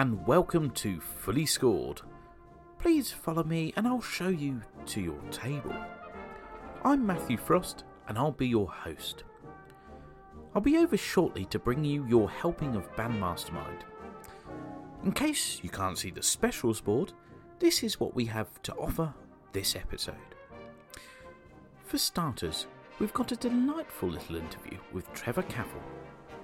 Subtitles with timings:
[0.00, 2.00] And welcome to Fully Scored.
[2.78, 5.76] Please follow me and I'll show you to your table.
[6.82, 9.24] I'm Matthew Frost and I'll be your host.
[10.54, 13.84] I'll be over shortly to bring you your helping of Band Mastermind.
[15.04, 17.12] In case you can't see the specials board,
[17.58, 19.12] this is what we have to offer
[19.52, 20.14] this episode.
[21.84, 22.68] For starters,
[23.00, 25.84] we've got a delightful little interview with Trevor Caffull.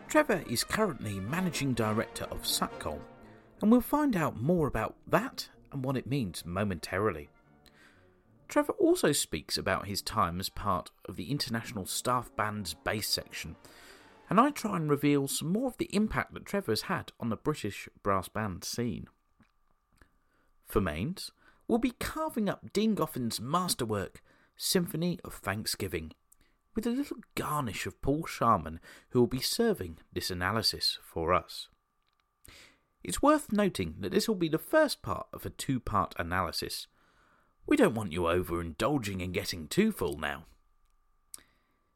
[0.08, 3.00] Trevor is currently managing director of Satcol,
[3.60, 7.28] and we'll find out more about that and what it means momentarily.
[8.48, 13.56] Trevor also speaks about his time as part of the International Staff Band's bass section,
[14.30, 17.36] and I try and reveal some more of the impact that Trevor's had on the
[17.36, 19.08] British brass band scene.
[20.66, 21.30] For mains,
[21.68, 24.22] we'll be carving up Dean Goffin's masterwork,
[24.56, 26.12] Symphony of Thanksgiving,
[26.74, 28.80] with a little garnish of Paul Sharman,
[29.10, 31.68] who will be serving this analysis for us.
[33.06, 36.88] It's worth noting that this will be the first part of a two part analysis.
[37.64, 40.46] We don't want you overindulging and getting too full now.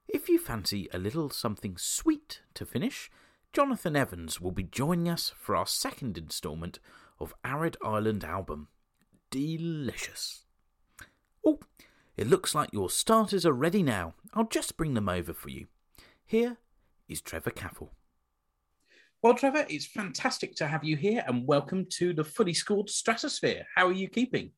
[0.07, 3.11] If you fancy a little something sweet to finish,
[3.53, 6.79] Jonathan Evans will be joining us for our second instalment
[7.19, 8.69] of Arid Island album.
[9.33, 10.45] Delicious.
[11.45, 11.59] Oh,
[12.17, 14.15] it looks like your starters are ready now.
[14.33, 15.67] I'll just bring them over for you.
[16.25, 16.59] Here
[17.09, 17.89] is Trevor Caffull.
[19.23, 23.67] Well, Trevor, it's fantastic to have you here and welcome to the fully scored stratosphere.
[23.77, 24.51] How are you keeping?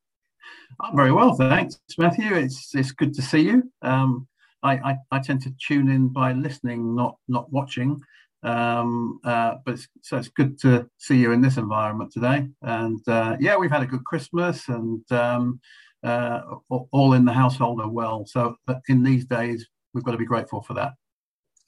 [0.80, 2.32] I'm very well, thanks, Matthew.
[2.36, 3.72] It's it's good to see you.
[3.82, 4.28] Um,
[4.62, 8.00] I, I, I tend to tune in by listening, not not watching.
[8.44, 12.46] Um, uh, but it's, so it's good to see you in this environment today.
[12.62, 15.60] And uh, yeah, we've had a good Christmas, and um,
[16.04, 18.26] uh, all in the household are well.
[18.26, 18.54] So
[18.88, 20.92] in these days, we've got to be grateful for that.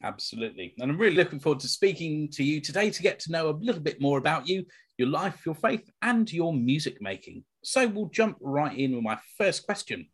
[0.05, 0.75] Absolutely.
[0.79, 3.57] And I'm really looking forward to speaking to you today to get to know a
[3.59, 4.67] little bit more about you,
[4.99, 7.43] your life, your faith, and your music making.
[7.63, 10.09] So we'll jump right in with my first question.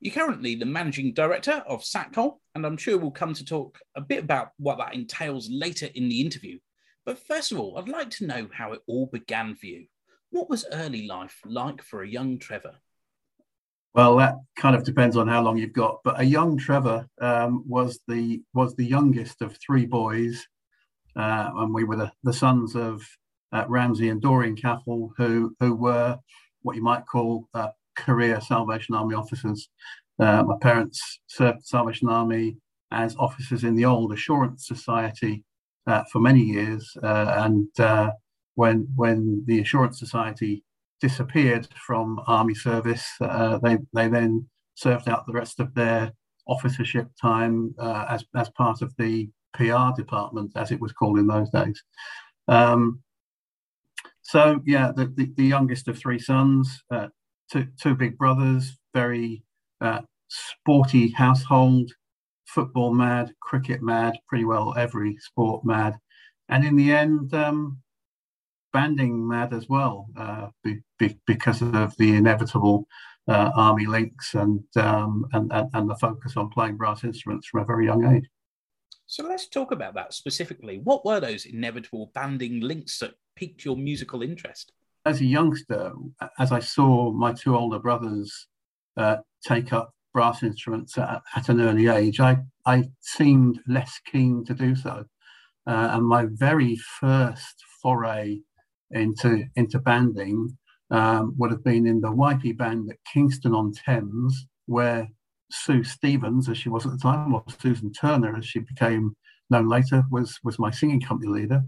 [0.00, 4.00] You're currently the managing director of Satcol, and I'm sure we'll come to talk a
[4.00, 6.58] bit about what that entails later in the interview.
[7.06, 9.86] But first of all, I'd like to know how it all began for you.
[10.30, 12.74] What was early life like for a young Trevor?
[13.94, 16.00] Well, that kind of depends on how long you've got.
[16.02, 20.44] But a young Trevor um, was the was the youngest of three boys,
[21.16, 23.06] uh, and we were the, the sons of
[23.52, 26.18] uh, Ramsey and Doreen Caffull, who who were
[26.62, 29.68] what you might call uh, career Salvation Army officers.
[30.18, 32.56] Uh, my parents served Salvation Army
[32.90, 35.44] as officers in the old Assurance Society
[35.86, 37.68] uh, for many years, uh, and
[38.56, 40.64] when when the Assurance Society
[41.04, 43.06] disappeared from army service.
[43.20, 46.10] Uh, they they then served out the rest of their
[46.46, 51.26] officership time uh, as as part of the PR department, as it was called in
[51.26, 51.78] those days.
[52.48, 53.02] Um,
[54.22, 57.08] so yeah, the, the, the, youngest of three sons, uh,
[57.52, 59.42] two two big brothers, very
[59.82, 61.92] uh, sporty household,
[62.46, 65.98] football mad, cricket mad, pretty well every sport mad,
[66.48, 67.34] and in the end.
[67.34, 67.83] Um,
[68.74, 72.86] banding mad as well uh, be, be, because of the inevitable
[73.28, 77.62] uh, army links and, um, and, and, and the focus on playing brass instruments from
[77.62, 78.28] a very young age.
[79.06, 80.80] So let's talk about that specifically.
[80.82, 84.72] What were those inevitable banding links that piqued your musical interest?
[85.06, 85.92] As a youngster,
[86.38, 88.48] as I saw my two older brothers
[88.96, 94.44] uh, take up brass instruments at, at, an early age, I, I seemed less keen
[94.46, 95.04] to do so.
[95.66, 98.40] Uh, and my very first foray
[98.90, 100.56] into into banding
[100.90, 105.08] um, would have been in the YP band at Kingston on Thames, where
[105.50, 109.16] Sue Stevens, as she was at the time, or Susan Turner, as she became
[109.50, 111.62] known later, was was my singing company leader.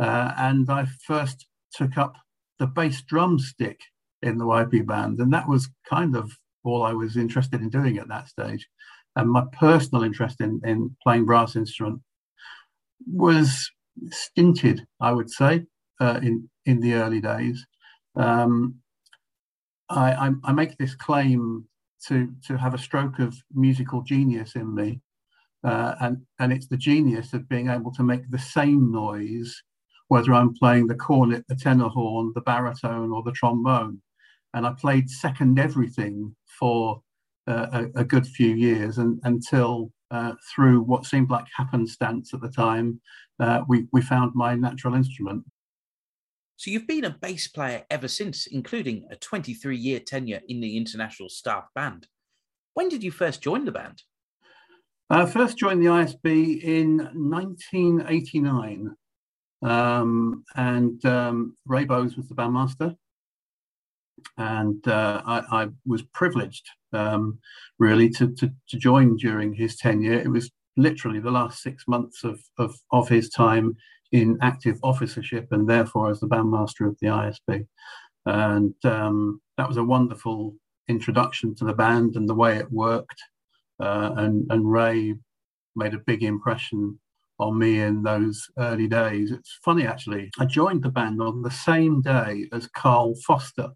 [0.00, 2.14] Uh, and I first took up
[2.58, 3.80] the bass drumstick
[4.22, 6.30] in the YP band, and that was kind of
[6.64, 8.68] all I was interested in doing at that stage.
[9.16, 12.00] And my personal interest in, in playing brass instrument
[13.10, 13.70] was
[14.10, 15.64] stinted, I would say
[16.00, 17.66] uh, in in the early days.
[18.16, 18.76] Um,
[19.88, 21.64] I, I, I, make this claim
[22.06, 25.00] to to have a stroke of musical genius in me,
[25.64, 29.62] uh, and and it's the genius of being able to make the same noise,
[30.08, 34.00] whether I'm playing the cornet, the tenor horn, the baritone, or the trombone.
[34.54, 37.02] And I played second everything for
[37.46, 42.40] uh, a, a, good few years, and until uh, through what seemed like happenstance at
[42.40, 43.00] the time,
[43.40, 45.44] uh, we we found my natural instrument.
[46.58, 50.76] So you've been a bass player ever since, including a 23 year tenure in the
[50.76, 52.08] International Staff Band.
[52.74, 54.02] When did you first join the band?
[55.08, 58.90] I uh, first joined the ISB in 1989.
[59.62, 62.96] Um, and um, Ray Bowes was the bandmaster.
[64.36, 67.38] And uh, I, I, was privileged, um,
[67.78, 70.14] really, to, to, to, join during his tenure.
[70.14, 73.76] It was literally the last six months of, of, of his time
[74.12, 77.66] in active officership and therefore as the bandmaster of the ISB.
[78.26, 80.54] And um, that was a wonderful
[80.88, 83.22] introduction to the band and the way it worked.
[83.80, 85.14] Uh, and, and Ray
[85.76, 86.98] made a big impression
[87.38, 89.30] on me in those early days.
[89.30, 93.70] It's funny actually, I joined the band on the same day as Carl Foster.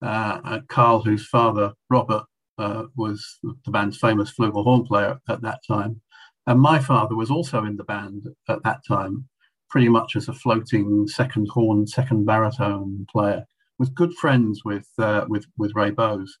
[0.00, 2.24] Uh, Carl, whose father, Robert,
[2.58, 6.00] uh, was the band's famous flugelhorn player at that time.
[6.48, 9.28] And my father was also in the band at that time,
[9.68, 13.44] pretty much as a floating second horn, second baritone player,
[13.78, 16.38] was good friends with, uh, with, with Ray Bowes.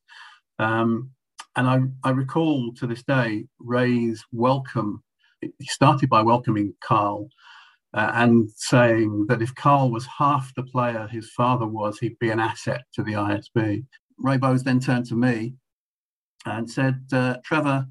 [0.58, 1.10] Um,
[1.56, 5.02] and I, I recall to this day Ray's welcome
[5.40, 7.28] he started by welcoming Carl
[7.92, 12.30] uh, and saying that if Carl was half the player his father was, he'd be
[12.30, 13.84] an asset to the ISB.
[14.18, 15.54] Ray Bowes then turned to me
[16.46, 17.86] and said, uh, Trevor,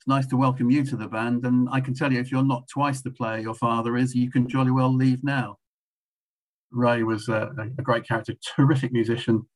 [0.00, 1.44] it's nice to welcome you to the band.
[1.44, 4.30] And I can tell you, if you're not twice the player your father is, you
[4.30, 5.58] can jolly well leave now.
[6.70, 9.46] Ray was a, a great character, terrific musician,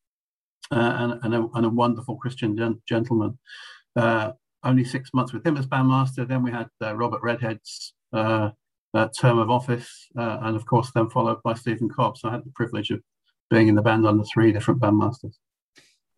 [0.71, 3.39] uh, and, and, a, and, a, wonderful Christian gen- gentleman.
[3.97, 4.33] Uh,
[4.65, 6.29] only six months with him as bandmaster.
[6.29, 8.51] Then we had uh, Robert Redhead's uh,
[8.93, 12.19] uh, term of office, uh, and of course, then followed by Stephen Cobb.
[12.19, 13.01] So I had the privilege of
[13.49, 15.37] being in the band under three different bandmasters.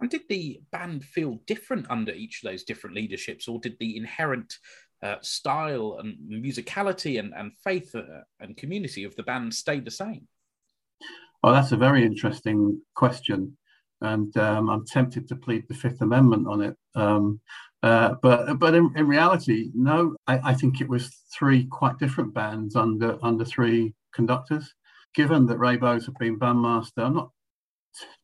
[0.01, 3.97] And did the band feel different under each of those different leaderships, or did the
[3.97, 4.55] inherent
[5.03, 8.03] uh, style and musicality and, and faith uh,
[8.41, 10.27] and community of the band stay the same?
[11.43, 13.57] Oh, that's a very interesting question.
[14.03, 16.77] And um, I'm tempted to plead the Fifth Amendment on it.
[16.95, 17.41] Um,
[17.83, 20.17] uh, but but in, in reality, no.
[20.27, 24.75] I, I, think it was three quite different bands under under three conductors.
[25.15, 27.31] Given that Ray Bowes had been bandmaster, I'm not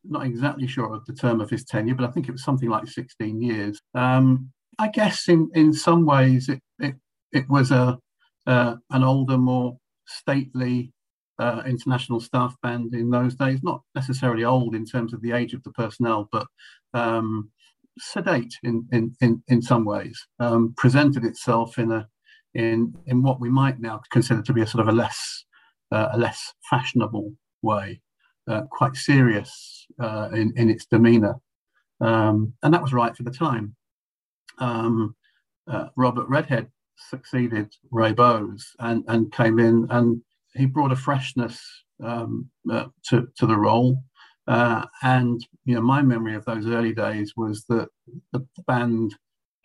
[0.03, 2.69] not exactly sure of the term of his tenure, but I think it was something
[2.69, 3.79] like 16 years.
[3.93, 6.95] Um, I guess in in some ways it it,
[7.31, 7.99] it was a
[8.45, 10.91] uh, an older, more stately
[11.39, 13.59] uh, international staff band in those days.
[13.63, 16.47] Not necessarily old in terms of the age of the personnel, but
[16.93, 17.51] um,
[17.99, 22.07] sedate in, in, in, in some ways, um, presented itself in a
[22.53, 25.43] in in what we might now consider to be a sort of a less
[25.91, 27.33] uh, a less fashionable
[27.63, 27.99] way,
[28.47, 31.35] uh, quite serious uh, in in its demeanour,
[32.01, 33.75] um, and that was right for the time.
[34.59, 35.15] Um,
[35.67, 40.21] uh, Robert Redhead succeeded Ray Bowes and and came in and
[40.55, 41.61] he brought a freshness
[42.03, 43.97] um, uh, to to the role.
[44.47, 47.87] Uh, and you know, my memory of those early days was that
[48.33, 49.15] the band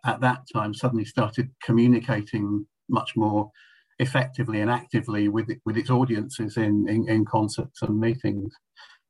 [0.04, 3.50] at that time suddenly started communicating much more
[3.98, 8.54] effectively and actively with with its audiences in, in, in concerts and meetings.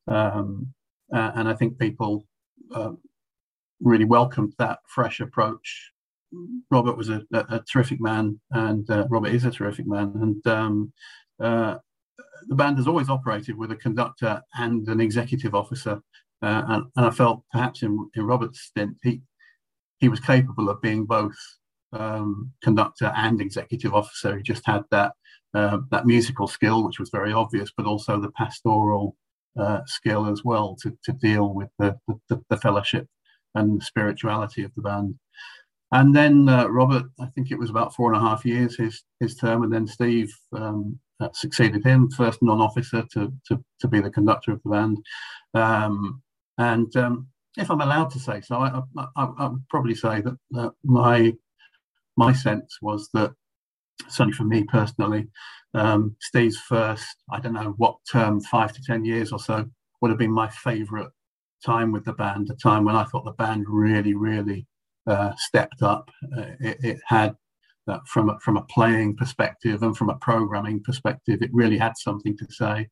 [0.06, 0.73] Um,
[1.14, 2.26] uh, and I think people
[2.75, 2.93] uh,
[3.81, 5.93] really welcomed that fresh approach.
[6.70, 10.46] Robert was a, a, a terrific man, and uh, Robert is a terrific man, and
[10.46, 10.93] um,
[11.41, 11.77] uh,
[12.48, 16.01] the band has always operated with a conductor and an executive officer,
[16.43, 19.22] uh, and, and, I felt perhaps in, in Robert's stint he
[20.01, 21.34] he was capable of being both
[21.93, 24.37] um, conductor and executive officer.
[24.37, 25.13] He just had that
[25.55, 29.17] uh, that musical skill, which was very obvious, but also the pastoral
[29.59, 31.97] uh, skill as well to, to deal with the,
[32.29, 33.09] the, the, fellowship
[33.55, 35.19] and spirituality of the band.
[35.91, 39.03] And then uh, Robert, I think it was about four and a half years his
[39.21, 44.01] his term, and then Steve um, uh, succeeded him, first non-officer to, to, to be
[44.01, 44.99] the conductor of the band.
[45.55, 46.23] Um,
[46.59, 50.37] and um, if I'm allowed to say so, I, I, I would probably say that,
[50.51, 51.35] that my
[52.19, 53.32] my sense was that
[54.08, 55.29] certainly for me personally,
[55.75, 59.65] um, Steve's first, I don't know what term, five to 10 years or so,
[60.01, 61.10] would have been my favorite
[61.65, 64.67] time with the band, a time when I thought the band really, really
[65.06, 66.10] uh, stepped up.
[66.37, 67.37] Uh, it, it, had
[67.87, 71.96] that from a, from a playing perspective and from a programming perspective, it really had
[71.96, 72.89] something to say,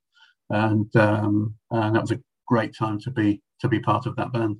[0.50, 4.32] and um, and that was a great time to be to be part of that
[4.32, 4.56] band.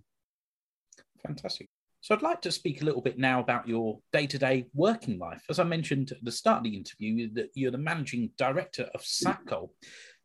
[1.24, 1.68] Fantastic.
[2.06, 5.42] So I'd like to speak a little bit now about your day-to-day working life.
[5.50, 9.00] As I mentioned at the start of the interview, that you're the managing director of
[9.00, 9.70] SATCOL.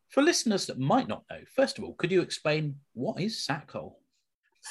[0.10, 3.94] For listeners that might not know, first of all, could you explain what is SATCOL?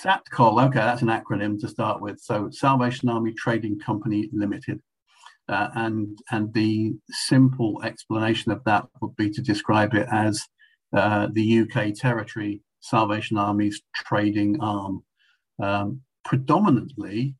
[0.05, 2.21] SATCOL, okay, that's an acronym to start with.
[2.21, 4.81] So Salvation Army Trading Company Limited.
[5.49, 10.47] Uh, and, and the simple explanation of that would be to describe it as
[10.97, 15.03] uh, the UK territory Salvation Army's trading arm.
[15.61, 17.35] Um, predominantly,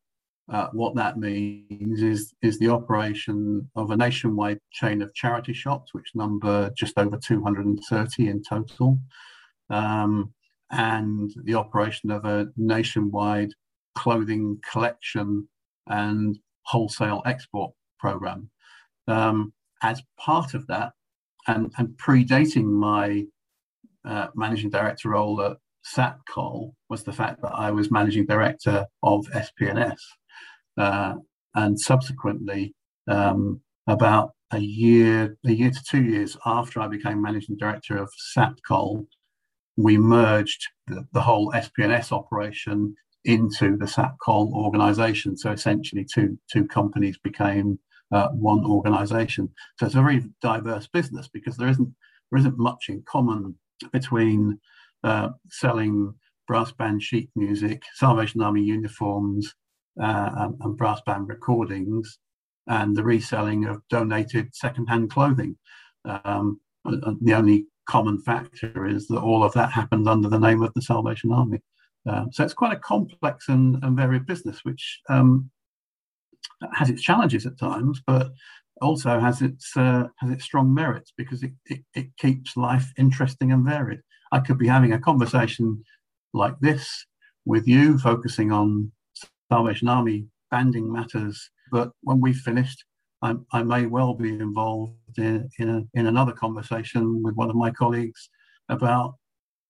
[0.51, 5.93] uh, what that means is, is the operation of a nationwide chain of charity shops,
[5.93, 8.97] which number just over 230 in total,
[9.69, 10.33] um,
[10.71, 13.51] and the operation of a nationwide
[13.95, 15.47] clothing collection
[15.87, 18.49] and wholesale export program.
[19.07, 20.93] Um, as part of that,
[21.47, 23.25] and, and predating my
[24.05, 29.25] uh, managing director role at Satcol was the fact that I was managing director of
[29.33, 29.99] SPNS.
[30.77, 31.15] Uh,
[31.55, 32.73] and subsequently,
[33.09, 38.09] um, about a year, a year to two years after I became managing director of
[38.35, 39.05] Satcol,
[39.77, 42.95] we merged the, the whole SPNS operation
[43.25, 45.37] into the Satcol organization.
[45.37, 47.79] So essentially, two, two companies became
[48.11, 49.49] uh, one organization.
[49.77, 51.93] So it's a very diverse business because there isn't
[52.31, 53.55] there isn't much in common
[53.91, 54.59] between
[55.03, 56.13] uh, selling
[56.47, 59.53] brass band sheet music, Salvation Army uniforms,
[60.01, 62.19] uh, and, and, brass band recordings,
[62.67, 65.57] and the reselling of donated second-hand clothing.
[66.05, 70.73] Um, the only common factor is that all of that happens under the name of
[70.73, 71.59] the Salvation Army.
[72.09, 75.49] Uh, so it's quite a complex and, and varied business, which um,
[76.73, 78.31] has its challenges at times, but
[78.81, 83.51] also has its uh, has its strong merits because it, it, it keeps life interesting
[83.51, 84.01] and varied.
[84.31, 85.83] I could be having a conversation
[86.33, 87.05] like this
[87.45, 88.91] with you, focusing on
[89.51, 92.83] Salvation Army banding matters, but when we've finished,
[93.21, 97.55] I, I may well be involved in in, a, in another conversation with one of
[97.55, 98.29] my colleagues
[98.69, 99.15] about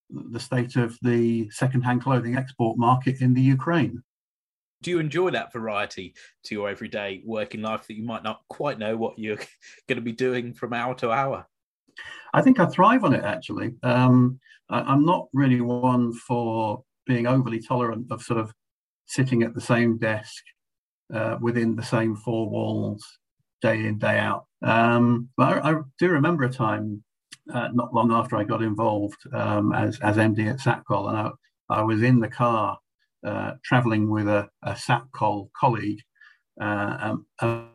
[0.09, 4.03] the state of the second-hand clothing export market in the Ukraine
[4.81, 6.13] do you enjoy that variety
[6.43, 9.37] to your everyday working life that you might not quite know what you're
[9.87, 11.45] going to be doing from hour to hour?
[12.33, 13.73] I think I thrive on it actually.
[13.83, 14.39] Um,
[14.71, 18.53] I, am not really one for being overly tolerant of sort of
[19.05, 20.43] sitting at the same desk
[21.13, 23.05] uh, within the same four walls
[23.61, 24.45] day in, day out.
[24.63, 27.03] Um, but I, I, do remember a time
[27.53, 31.31] uh, not long after I got involved um, as, as MD at Satcol, and I,
[31.69, 32.77] I was in the car
[33.25, 35.99] uh, traveling with a, a SATCOL colleague,
[36.59, 37.25] um,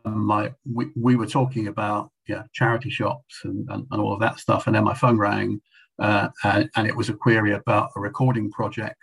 [0.05, 4.39] my we, we were talking about yeah charity shops and, and, and all of that
[4.39, 5.61] stuff, and then my phone rang,
[5.99, 9.01] uh, and, and, it was a query about a recording project.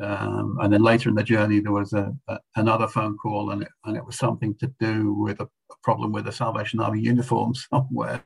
[0.00, 3.62] Um, and then later in the journey, there was a, a, another phone call, and
[3.62, 7.00] it, and it was something to do with a, a problem with the Salvation Army
[7.00, 8.22] uniform somewhere.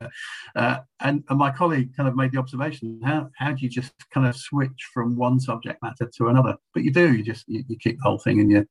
[0.57, 3.93] Uh, and, and, my colleague kind of made the observation: how how do you just
[4.15, 6.57] kind of switch from one subject matter to another?
[6.73, 7.13] But you do.
[7.13, 8.65] You just you, you keep the whole thing in your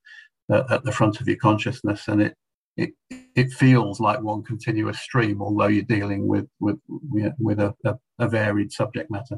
[0.51, 2.36] uh, at the front of your consciousness, and it
[2.77, 2.93] it
[3.36, 8.29] it feels like one continuous stream, although you're dealing with with with a, a, a
[8.29, 9.38] varied subject matter.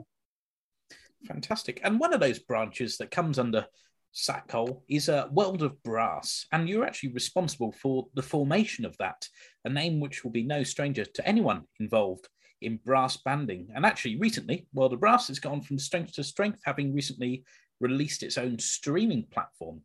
[1.25, 1.81] Fantastic.
[1.83, 3.65] And one of those branches that comes under
[4.13, 9.27] Satcol is a World of Brass, and you're actually responsible for the formation of that,
[9.65, 12.27] a name which will be no stranger to anyone involved
[12.61, 13.69] in brass banding.
[13.73, 17.43] And actually, recently, World of Brass has gone from strength to strength, having recently
[17.79, 19.81] released its own streaming platform.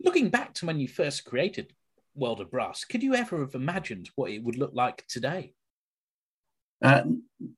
[0.00, 1.72] Looking back to when you first created
[2.18, 5.52] World of Brass, could you ever have imagined what it would look like today?
[6.82, 7.02] Uh,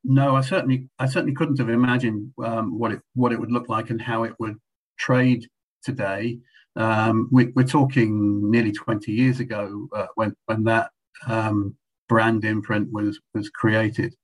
[0.04, 3.68] no, I certainly, I certainly couldn't have imagined um, what it what it would look
[3.68, 4.56] like and how it would
[4.98, 5.46] trade
[5.82, 6.38] today.
[6.76, 10.90] Um, we, are talking nearly 20 years ago uh, when when that
[11.26, 11.76] um,
[12.08, 14.14] brand imprint was was created.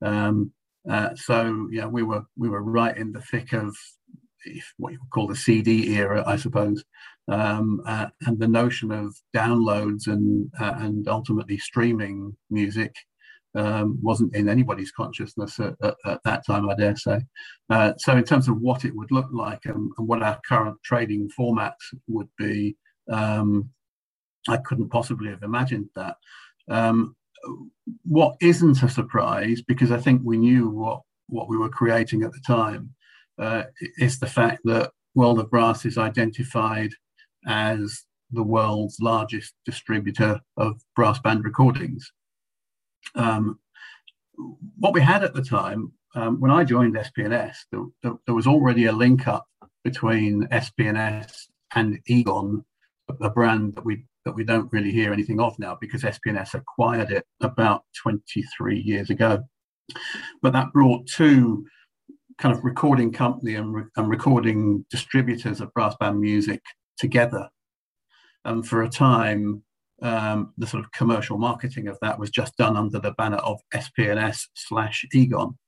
[0.00, 0.52] Um,
[0.88, 3.76] uh, so yeah, we were we were right in the thick of
[4.76, 6.84] what you would call the CD era, I suppose,
[7.28, 12.94] um, uh, and the notion of downloads and uh, and ultimately streaming music
[13.54, 17.20] um, wasn't in anybody's consciousness at, at, at, that time, I dare say.
[17.70, 20.78] Uh, so, in terms of what it would look like and, and what our current
[20.84, 21.72] trading formats
[22.06, 22.76] would be,
[23.10, 23.70] um,
[24.48, 26.16] I couldn't possibly have imagined that.
[26.68, 27.16] Um,
[28.04, 32.32] what isn't a surprise, because I think we knew what, what we were creating at
[32.32, 32.94] the time,
[33.38, 33.64] uh,
[33.98, 36.90] is the fact that World of Brass is identified
[37.46, 42.12] as the world's largest distributor of brass band recordings.
[43.14, 43.58] Um,
[44.78, 48.46] what we had at the time, um, when I joined SPNS, there, there, there, was
[48.46, 49.46] already a link up
[49.82, 52.64] between SPNS and Egon,
[53.20, 57.10] a brand that we that we don't really hear anything of now because SPNS acquired
[57.10, 59.42] it about 23 years ago.
[60.42, 61.64] But that brought two
[62.38, 66.62] kind of recording company and, re- and recording distributors of brass band music
[66.96, 67.48] together.
[68.44, 69.62] And for a time,
[70.02, 73.60] um, the sort of commercial marketing of that was just done under the banner of
[73.74, 75.58] SPNS slash Egon.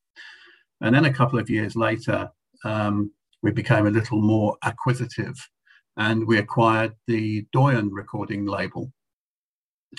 [0.80, 2.30] And then a couple of years later,
[2.64, 3.12] um,
[3.42, 5.34] we became a little more acquisitive
[5.96, 8.92] and we acquired the Doyen recording label.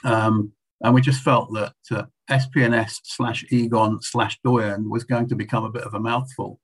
[0.04, 5.36] Um, and we just felt that uh, SPNS slash Egon slash Doyen was going to
[5.36, 6.60] become a bit of a mouthful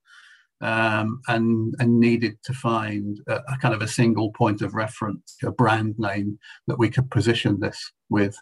[0.60, 5.36] um, and, and needed to find a, a, kind of a single point of reference,
[5.44, 8.36] a brand name that we could position this with.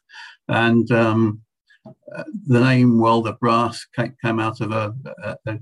[0.49, 1.43] And um,
[2.17, 4.95] uh, the name World of Brass came out of a,
[5.47, 5.59] a,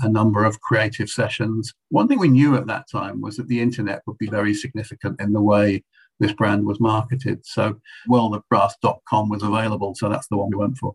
[0.00, 1.72] a, number of creative sessions.
[1.88, 5.20] One thing we knew at that time was that the internet would be very significant
[5.20, 5.82] in the way
[6.20, 7.44] this brand was marketed.
[7.44, 9.94] So worldofbrass.com was available.
[9.94, 10.94] So that's the one we went for.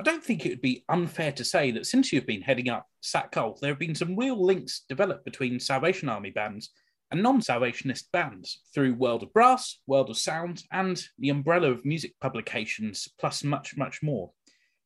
[0.00, 2.86] I don't think it would be unfair to say that since you've been heading up
[3.02, 6.70] Satcol, there have been some real links developed between Salvation Army bands
[7.10, 11.84] and non Salvationist bands through World of Brass, World of Sound, and the umbrella of
[11.84, 14.30] music publications, plus much, much more.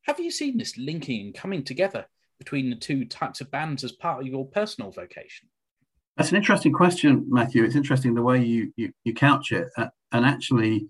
[0.03, 2.07] Have you seen this linking and coming together
[2.39, 5.47] between the two types of bands as part of your personal vocation?
[6.17, 7.63] That's an interesting question, Matthew.
[7.63, 10.87] It's interesting the way you you, you couch it, uh, and actually,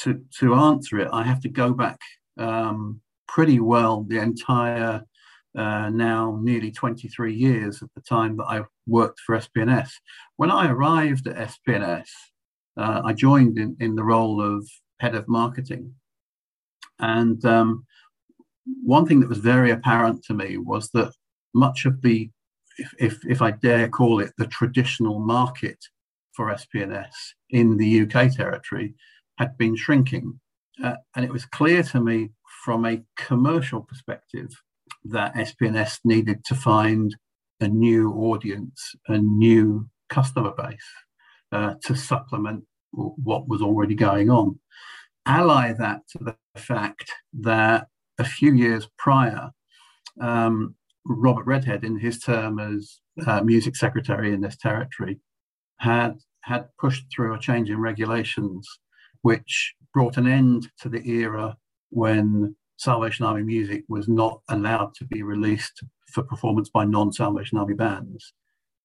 [0.00, 1.98] to to answer it, I have to go back
[2.38, 5.02] um, pretty well the entire
[5.56, 9.90] uh, now nearly 23 years at the time that I worked for SPNS.
[10.36, 12.08] When I arrived at SPNS,
[12.76, 14.68] uh, I joined in, in the role of
[15.00, 15.94] head of marketing.
[16.98, 17.84] And um,
[18.82, 21.12] one thing that was very apparent to me was that
[21.54, 22.30] much of the,
[22.82, 25.78] if, if, if I dare call it, the traditional market
[26.32, 27.12] for SPNS
[27.50, 28.94] in the UK territory
[29.38, 30.40] had been shrinking.
[30.82, 32.30] Uh, and it was clear to me
[32.64, 34.48] from a commercial perspective
[35.04, 37.14] that SPNS needed to find
[37.60, 40.90] a new audience, a new customer base
[41.52, 44.58] uh, to supplement what was already going on.
[45.26, 47.86] Ally that to the fact that
[48.18, 49.50] a few years prior,
[50.20, 50.74] um,
[51.06, 55.18] Robert Redhead, in his term as uh, music secretary in this territory,
[55.78, 58.68] had had pushed through a change in regulations,
[59.22, 61.56] which brought an end to the era
[61.90, 67.58] when Salvation Army music was not allowed to be released for performance by non Salvation
[67.58, 68.32] Army bands.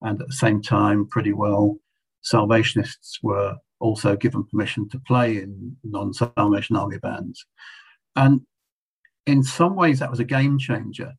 [0.02, 1.78] And at the same time, pretty well,
[2.22, 7.46] Salvationists were also given permission to play in non Salvation Army bands.
[8.16, 8.42] And
[9.26, 11.14] in some ways, that was a game changer.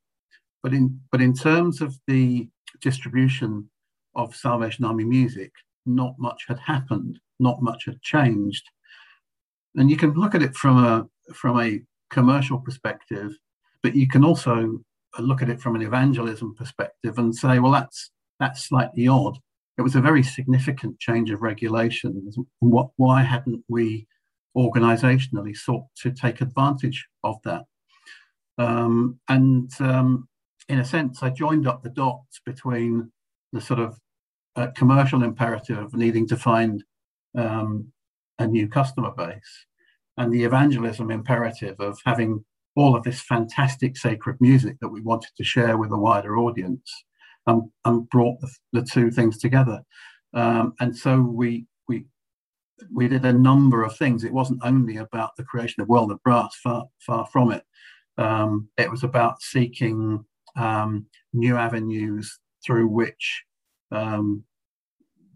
[0.63, 2.49] But in, but in terms of the
[2.81, 3.69] distribution
[4.15, 5.53] of Salvation Army music,
[5.87, 8.65] not much had happened, not much had changed.
[9.77, 13.33] And you can look at it from a from a commercial perspective,
[13.83, 14.81] but you can also
[15.19, 19.39] look at it from an evangelism perspective and say, well, that's that's slightly odd.
[19.79, 22.37] It was a very significant change of regulations.
[22.59, 24.09] What, why hadn't we
[24.57, 27.65] organisationally sought to take advantage of that?
[28.59, 30.29] Um, and um,
[30.69, 33.11] in a sense, I joined up the dots between
[33.53, 33.99] the sort of
[34.57, 36.85] uh, commercial imperative of needing to find
[37.37, 37.93] um,
[38.39, 39.67] a new customer base
[40.17, 42.45] and the evangelism imperative of having
[42.77, 47.05] all of this fantastic sacred music that we wanted to share with a wider audience
[47.47, 49.81] um, and brought the, the, two things together.
[50.35, 52.05] Um, and so we, we,
[52.93, 54.23] we did a number of things.
[54.23, 57.65] It wasn't only about the creation of World of Brass, far, far from it.
[58.19, 60.25] Um, it was about seeking
[60.57, 63.45] um, new avenues through which
[63.91, 64.45] um,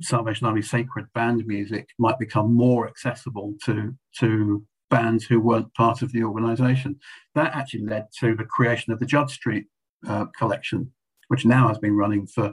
[0.01, 6.03] Salvation Army sacred band music might become more accessible to to bands who weren't part
[6.03, 6.98] of the organization.
[7.35, 9.66] That actually led to the creation of the Judd Street
[10.07, 10.92] uh, collection,
[11.29, 12.53] which now has been running for,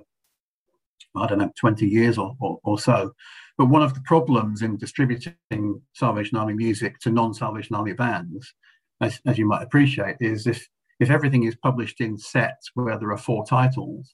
[1.17, 3.11] I don't know, 20 years or, or, or so.
[3.57, 8.53] But one of the problems in distributing Salvation Army music to non Salvation Army bands,
[9.01, 10.65] as, as you might appreciate, is if,
[10.99, 14.13] if everything is published in sets where there are four titles,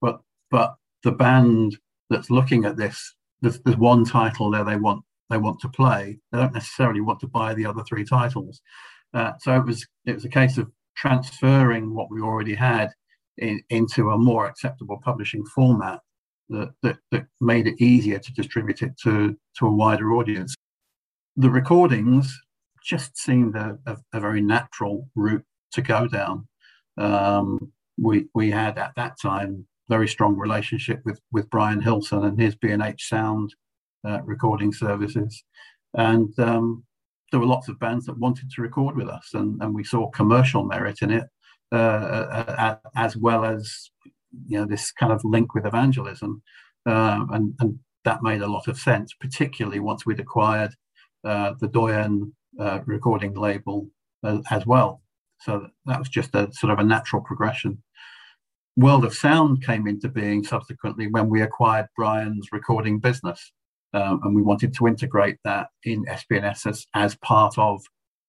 [0.00, 0.20] but,
[0.50, 1.76] but the band
[2.08, 6.18] that's looking at this, there's, there's one title there they want they want to play.
[6.32, 8.60] They don't necessarily want to buy the other three titles.
[9.14, 12.90] Uh, so it was it was a case of transferring what we already had
[13.38, 16.00] in, into a more acceptable publishing format
[16.50, 20.54] that, that, that made it easier to distribute it to, to a wider audience.
[21.36, 22.36] The recordings
[22.84, 26.46] just seemed a, a, a very natural route to go down.
[26.98, 32.40] Um, we, we had at that time very strong relationship with, with Brian Hilton and
[32.40, 33.54] his B&H Sound
[34.06, 35.42] uh, recording services.
[35.94, 36.84] And um,
[37.30, 40.10] there were lots of bands that wanted to record with us, and, and we saw
[40.10, 41.24] commercial merit in it,
[41.72, 43.90] uh, uh, as well as
[44.46, 46.42] you know this kind of link with evangelism,
[46.86, 50.74] uh, and, and that made a lot of sense, particularly once we'd acquired
[51.24, 53.88] uh, the Doyen uh, recording label
[54.50, 55.00] as well.
[55.40, 57.82] So that was just a sort of a natural progression.
[58.76, 63.52] World of Sound came into being subsequently when we acquired Brian's recording business.
[63.92, 67.82] Um, and we wanted to integrate that in SPNS as, as part of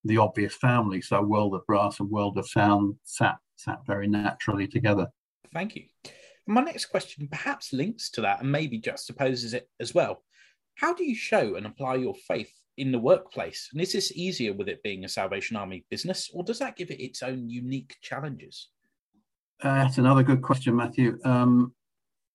[0.04, 1.00] the obvious family.
[1.00, 5.06] So World of Brass and World of Sound sat sat very naturally together.
[5.54, 5.84] Thank you.
[6.46, 10.24] My next question perhaps links to that and maybe juxtaposes it as well.
[10.74, 13.68] How do you show and apply your faith in the workplace?
[13.72, 16.90] And is this easier with it being a Salvation Army business, or does that give
[16.90, 18.68] it its own unique challenges?
[19.62, 21.18] Uh, that's another good question, Matthew.
[21.24, 21.74] Um,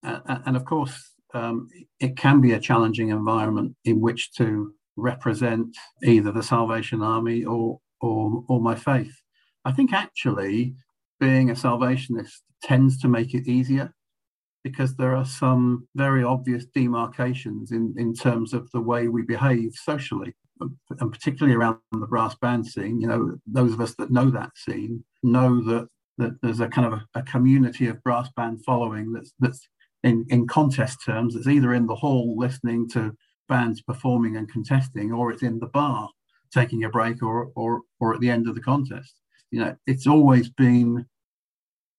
[0.04, 1.67] and, of course, um,
[2.00, 7.80] it can be a challenging environment in which to represent either the Salvation Army or,
[8.00, 9.13] or, or my faith.
[9.65, 10.76] I think actually
[11.19, 13.93] being a Salvationist tends to make it easier
[14.63, 19.74] because there are some very obvious demarcations in, in terms of the way we behave
[19.74, 23.00] socially, and particularly around the brass band scene.
[23.00, 26.91] You know, those of us that know that scene know that that there's a kind
[26.91, 29.67] of a, a community of brass band following that's that's
[30.04, 33.15] in, in contest terms, it's either in the hall listening to
[33.50, 36.10] bands performing and contesting, or it's in the bar
[36.54, 39.15] taking a break or or or at the end of the contest.
[39.52, 41.06] You know, it's always been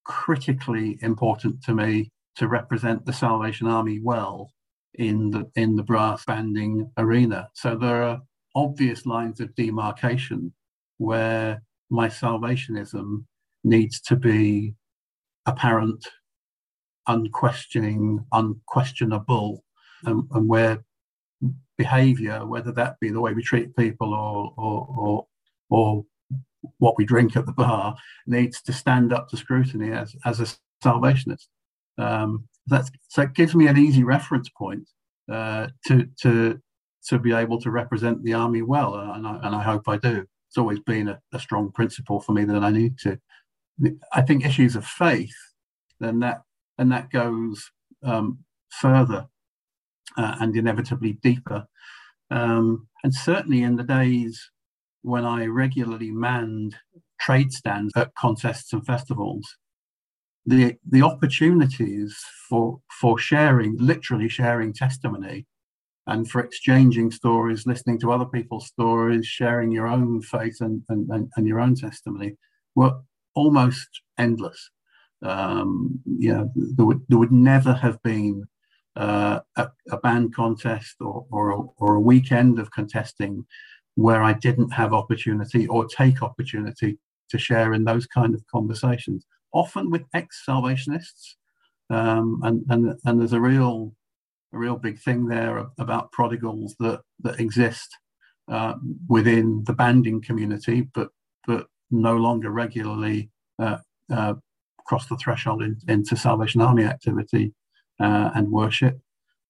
[0.05, 4.53] critically important to me to represent the Salvation Army well
[4.94, 7.48] in the in the brass banding arena.
[7.55, 8.20] So there are
[8.55, 10.53] obvious lines of demarcation
[10.98, 13.24] where my salvationism
[13.64, 14.74] needs to be
[15.46, 16.07] apparent,
[17.07, 19.64] unquestioning, unquestionable,
[20.05, 20.85] and, and where
[21.77, 25.27] behavior, whether that be the way we treat people or or or,
[25.70, 26.05] or
[26.79, 27.96] what we drink at the bar,
[28.27, 30.46] needs to stand up to scrutiny as, as a
[30.83, 31.48] salvationist.
[31.99, 34.89] Um, that's, so it gives me an easy reference point
[35.31, 36.61] uh, to, to,
[37.09, 39.97] to be able to represent the army well, uh, and I, and I hope I
[39.97, 40.25] do.
[40.49, 43.19] It's always been a, a strong principle for me that I need to.
[44.13, 45.37] I think issues of faith,
[46.01, 46.43] then that
[46.79, 47.71] and that goes
[48.03, 48.39] um,
[48.71, 49.27] further
[50.17, 51.67] uh, and inevitably deeper.
[52.31, 54.51] Um, and certainly in the days
[55.03, 56.77] when I regularly manned
[57.21, 59.57] trade stands at contests and festivals,
[60.49, 62.17] the the opportunities
[62.49, 65.47] for for sharing, literally sharing testimony,
[66.07, 71.09] and for exchanging stories, listening to other people's stories, sharing your own faith and and,
[71.11, 72.37] and, and your own testimony
[72.75, 72.95] were
[73.35, 74.71] almost endless.
[75.23, 78.45] Um, you know, there would there would never have been
[78.97, 83.45] uh, a, a, band contest or or a, or a weekend of contesting
[83.97, 86.99] where I didn't have opportunity or take opportunity
[87.31, 91.37] to share in those kind of conversations, often with ex-Salvationists.
[91.91, 93.95] Um, and, and, and there's a real,
[94.53, 97.89] a real big thing there about prodigals that, that exist
[98.51, 98.75] uh,
[99.09, 101.09] within the banding community, but,
[101.47, 103.79] but no longer regularly uh,
[104.11, 104.35] uh,
[104.87, 107.55] cross the threshold in, into Salvation Army activity
[108.01, 108.99] uh, and worship.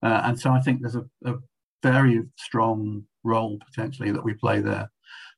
[0.02, 1.34] Uh, and so I think there's a, a
[1.82, 4.90] very strong role potentially that we play there.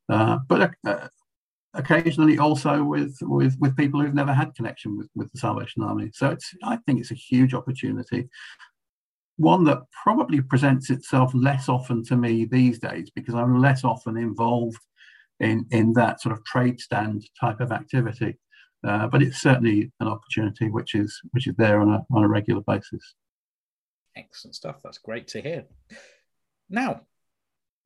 [0.08, 0.74] Uh, but
[1.74, 6.10] occasionally also with, with with people who've never had connection with, with the Salvation Army.
[6.14, 8.28] So it's I think it's a huge opportunity.
[9.36, 14.16] One that probably presents itself less often to me these days because I'm less often
[14.16, 14.80] involved
[15.38, 18.38] in, in that sort of trade stand type of activity.
[18.86, 22.28] Uh, but it's certainly an opportunity which is which is there on a on a
[22.28, 23.14] regular basis.
[24.16, 24.80] Excellent stuff.
[24.82, 25.66] That's great to hear.
[26.68, 27.02] Now,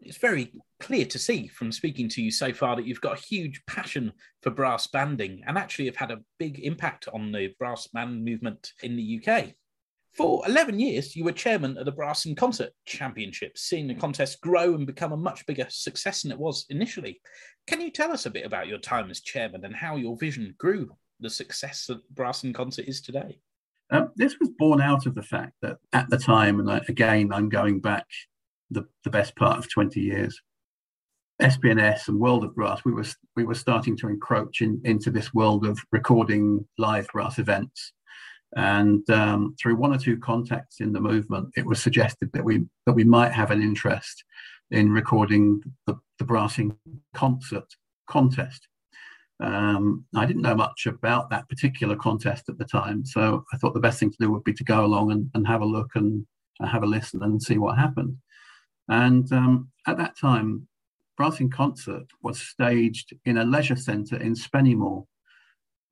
[0.04, 3.22] it's very clear to see from speaking to you so far that you've got a
[3.22, 4.12] huge passion
[4.42, 8.72] for brass banding and actually have had a big impact on the brass band movement
[8.82, 9.54] in the UK.
[10.12, 14.40] For 11 years, you were chairman of the Brass and Concert Championships, seeing the contest
[14.40, 17.20] grow and become a much bigger success than it was initially.
[17.66, 20.54] Can you tell us a bit about your time as chairman and how your vision
[20.56, 23.40] grew the success that Brass and Concert is today?
[23.90, 27.32] Um, this was born out of the fact that at the time, and I, again,
[27.32, 28.06] I'm going back
[28.70, 30.40] the, the best part of 20 years.
[31.42, 35.34] SPNS and World of Brass, we were we were starting to encroach in, into this
[35.34, 37.92] world of recording live brass events,
[38.54, 42.64] and um, through one or two contacts in the movement, it was suggested that we
[42.86, 44.22] that we might have an interest
[44.70, 46.76] in recording the, the brassing
[47.14, 47.66] concert
[48.08, 48.68] contest.
[49.42, 53.74] Um, I didn't know much about that particular contest at the time, so I thought
[53.74, 55.90] the best thing to do would be to go along and, and have a look
[55.96, 56.24] and,
[56.60, 58.16] and have a listen and see what happened.
[58.88, 60.68] And um, at that time,
[61.16, 65.06] Brass in Concert was staged in a leisure centre in Spennymoor.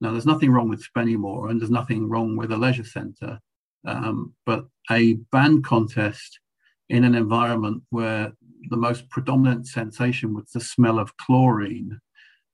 [0.01, 3.39] Now, there's nothing wrong with Spennymoor and there's nothing wrong with a leisure centre,
[3.87, 6.41] um, but a band contest
[6.89, 8.33] in an environment where
[8.69, 11.99] the most predominant sensation was the smell of chlorine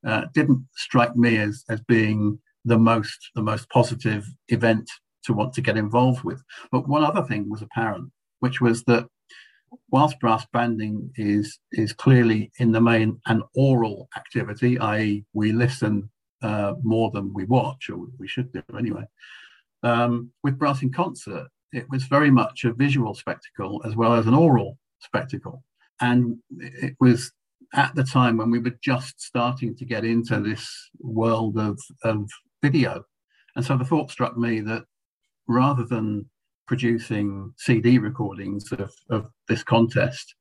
[0.06, 4.90] uh, didn't strike me as, as being the most the most positive event
[5.24, 6.42] to want to get involved with.
[6.70, 9.06] But one other thing was apparent, which was that
[9.90, 16.10] whilst brass banding is is clearly in the main an aural activity, i.e., we listen
[16.42, 19.04] uh, more than we watch, or we should do anyway.
[19.82, 24.26] Um, with brass in concert, it was very much a visual spectacle as well as
[24.26, 25.62] an aural spectacle,
[26.00, 27.32] and it was
[27.74, 32.28] at the time when we were just starting to get into this world of, of
[32.62, 33.04] video.
[33.56, 34.84] And so the thought struck me that
[35.46, 36.28] rather than
[36.68, 40.34] producing CD recordings of, of this contest,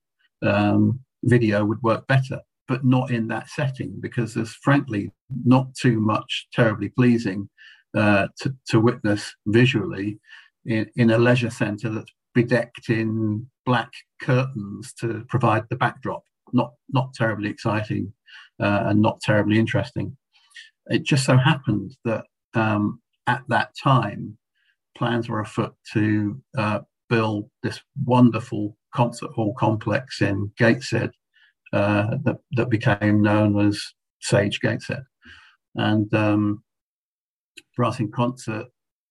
[0.43, 5.11] um, video would work better, but not in that setting because there's frankly
[5.45, 7.49] not too much terribly pleasing
[7.97, 10.19] uh, to, to witness visually
[10.65, 16.23] in, in a leisure centre that's bedecked in black curtains to provide the backdrop.
[16.53, 18.13] Not not terribly exciting
[18.61, 20.15] uh, and not terribly interesting.
[20.87, 24.37] It just so happened that um, at that time
[24.97, 26.79] plans were afoot to uh,
[27.10, 31.12] build this wonderful concert hall complex in Gateshead
[31.73, 33.81] uh, that, that became known as
[34.19, 35.03] Sage Gateshead.
[35.75, 36.63] And um,
[37.75, 38.67] Brass in Concert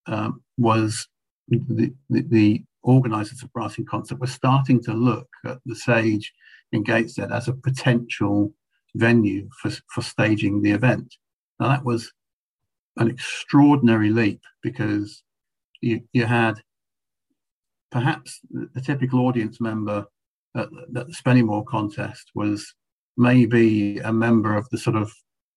[0.06, 1.08] um, was
[1.48, 6.32] the, the, the, organisers of Brass in Concert were starting to look at the Sage
[6.70, 8.52] in Gateshead as a potential
[8.94, 11.16] venue for, for staging the event.
[11.58, 12.12] Now, that was
[12.96, 15.24] an extraordinary leap because
[15.86, 16.54] you, you had
[17.90, 20.04] perhaps the typical audience member
[20.56, 22.74] at, at the Spennymoor contest was
[23.16, 25.12] maybe a member of the sort of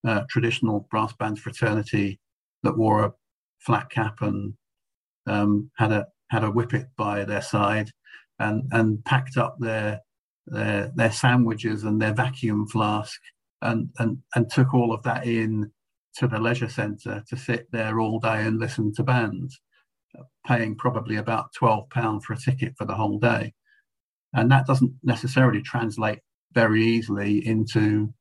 [0.08, 2.20] uh, traditional brass band fraternity
[2.64, 3.14] that wore a
[3.60, 4.54] flat cap and
[5.28, 7.90] um, had a had a whippet by their side
[8.40, 10.00] and and packed up their
[10.48, 13.20] their their sandwiches and their vacuum flask
[13.62, 15.70] and and and took all of that in
[16.16, 19.60] to the leisure centre to sit there all day and listen to bands
[20.46, 23.54] paying probably about £12 for a ticket for the whole day.
[24.34, 26.20] And that doesn't necessarily translate
[26.54, 28.14] very easily into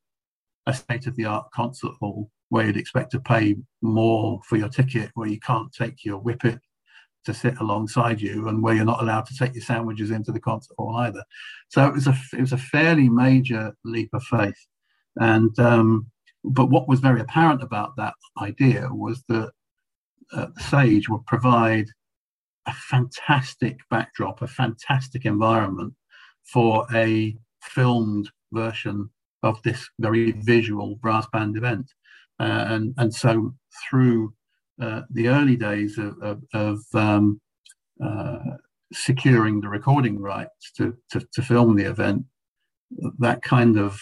[0.65, 4.69] a state of the art concert hall where you'd expect to pay more for your
[4.69, 6.59] ticket, where you can't take your whippet
[7.25, 10.39] to sit alongside you, and where you're not allowed to take your sandwiches into the
[10.39, 11.23] concert hall either.
[11.67, 14.65] So it was a it was a fairly major leap of faith.
[15.19, 16.07] And um,
[16.43, 19.51] but what was very apparent about that idea was that
[20.33, 21.87] uh, Sage would provide
[22.67, 25.93] a fantastic backdrop, a fantastic environment
[26.43, 29.09] for a filmed version
[29.43, 31.91] of this very visual brass band event.
[32.39, 33.53] Uh, and, and so
[33.89, 34.33] through
[34.81, 37.41] uh, the early days of, of, of um,
[38.03, 38.39] uh,
[38.93, 42.23] securing the recording rights to, to, to, film the event,
[43.19, 43.99] that kind of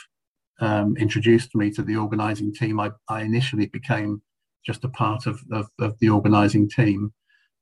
[0.60, 2.80] um, introduced me to the organizing team.
[2.80, 4.22] I, I initially became
[4.65, 7.13] just a part of, of, of the organising team.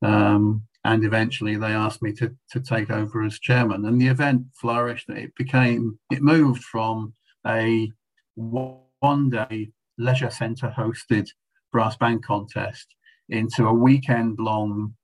[0.02, 3.84] Um, and eventually they asked me to, to take over as chairman.
[3.86, 5.08] And the event flourished.
[5.08, 7.14] It became, it moved from
[7.46, 7.90] a
[8.36, 11.28] one day leisure centre hosted
[11.72, 12.94] brass band contest
[13.28, 14.94] into a weekend long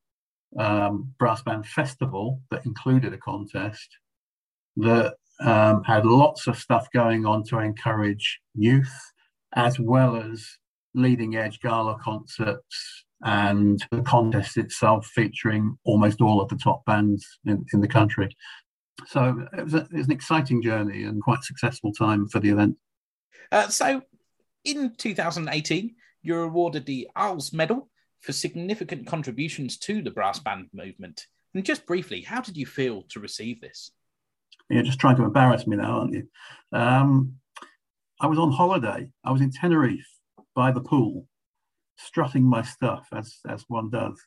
[0.59, 3.89] um, brass band festival that included a contest
[4.77, 8.95] that um, had lots of stuff going on to encourage youth
[9.55, 10.47] as well as
[10.95, 17.39] leading edge gala concerts and the contest itself featuring almost all of the top bands
[17.47, 18.29] in, in the country.
[19.07, 22.51] So it was, a, it was, an exciting journey and quite successful time for the
[22.51, 22.77] event.
[23.51, 24.03] Uh, so
[24.65, 27.89] in 2018, you're awarded the Iles Medal
[28.21, 31.27] for significant contributions to the brass band movement.
[31.55, 33.91] And just briefly, how did you feel to receive this?
[34.71, 36.29] You're just trying to embarrass me now, aren't you?
[36.73, 37.35] Um,
[38.21, 39.09] I was on holiday.
[39.25, 40.07] I was in Tenerife
[40.55, 41.27] by the pool,
[41.97, 44.21] strutting my stuff as as one does.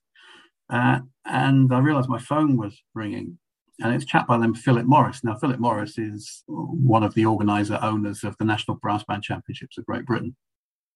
[0.69, 3.37] Uh, and I realised my phone was ringing,
[3.81, 5.23] and it's a chap by the name of Philip Morris.
[5.23, 9.77] Now, Philip Morris is one of the organiser owners of the National Brass Band Championships
[9.77, 10.35] of Great Britain.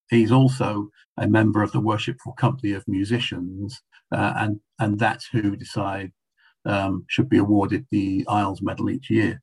[0.10, 3.80] He's also a member of the Worshipful Company of Musicians,
[4.12, 6.12] uh, and and that's who decide
[6.66, 9.42] um, should be awarded the Iles Medal each year.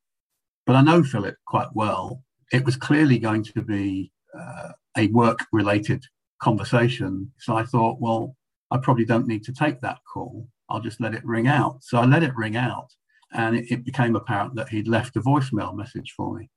[0.66, 2.22] But I know Philip quite well.
[2.53, 6.05] It was clearly going to be uh, a work related
[6.40, 7.33] conversation.
[7.38, 8.37] So I thought, well,
[8.70, 10.49] I probably don't need to take that call.
[10.68, 11.83] I'll just let it ring out.
[11.83, 12.88] So I let it ring out,
[13.33, 16.51] and it, it became apparent that he'd left a voicemail message for me.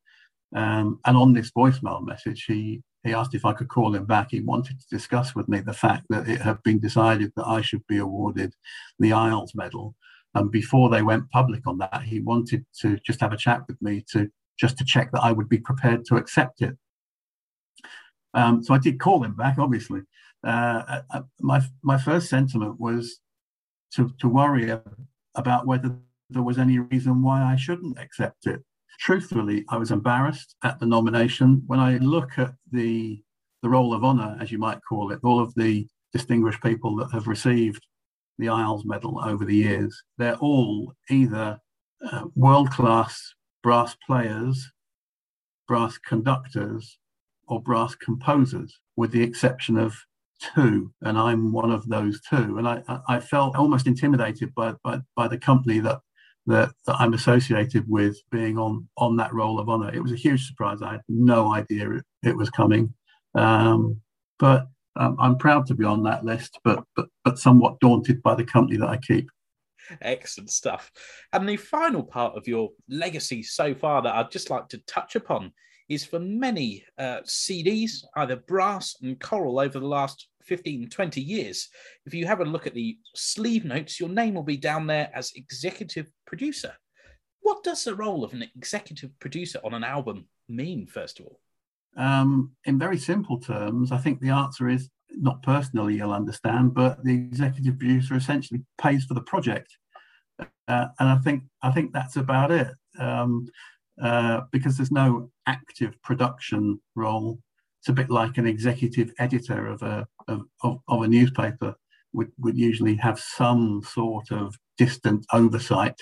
[0.56, 4.30] Um, and on this voicemail message, he, he asked if I could call him back.
[4.32, 7.62] He wanted to discuss with me the fact that it had been decided that I
[7.62, 8.54] should be awarded
[8.98, 9.96] the Iles Medal.
[10.34, 13.82] And before they went public on that, he wanted to just have a chat with
[13.82, 16.78] me to just to check that I would be prepared to accept it.
[18.34, 20.02] Um, so I did call them back, obviously.
[20.44, 23.20] Uh, uh, my my first sentiment was
[23.94, 24.72] to to worry
[25.36, 25.96] about whether
[26.30, 28.62] there was any reason why I shouldn't accept it.
[29.00, 31.64] Truthfully, I was embarrassed at the nomination.
[31.68, 33.22] When I look at the
[33.62, 37.12] the roll of honour, as you might call it, all of the distinguished people that
[37.12, 37.86] have received
[38.38, 41.60] the Iles medal over the years, they're all either
[42.10, 44.72] uh, world class brass players,
[45.68, 46.99] brass conductors,
[47.50, 49.96] or brass composers, with the exception of
[50.56, 52.58] two, and I'm one of those two.
[52.58, 56.00] And I, I felt almost intimidated by, by, by the company that,
[56.46, 59.94] that, that I'm associated with being on, on that role of honor.
[59.94, 60.82] It was a huge surprise.
[60.82, 62.94] I had no idea it, it was coming.
[63.36, 64.00] Um,
[64.38, 68.36] but um, I'm proud to be on that list, but, but, but somewhat daunted by
[68.36, 69.30] the company that I keep.
[70.02, 70.92] Excellent stuff.
[71.34, 75.16] And the final part of your legacy so far that I'd just like to touch
[75.16, 75.52] upon
[75.90, 81.68] is for many uh, CDs, either brass and choral, over the last 15, 20 years.
[82.06, 85.12] If you have a look at the sleeve notes, your name will be down there
[85.14, 86.74] as executive producer.
[87.42, 91.40] What does the role of an executive producer on an album mean, first of all?
[91.98, 97.04] Um, in very simple terms, I think the answer is not personally, you'll understand, but
[97.04, 99.76] the executive producer essentially pays for the project.
[100.40, 102.68] Uh, and I think I think that's about it.
[103.00, 103.48] Um,
[104.02, 107.40] uh, because there's no active production role.
[107.82, 111.76] It's a bit like an executive editor of a of, of, a newspaper
[112.14, 116.00] would, would usually have some sort of distant oversight,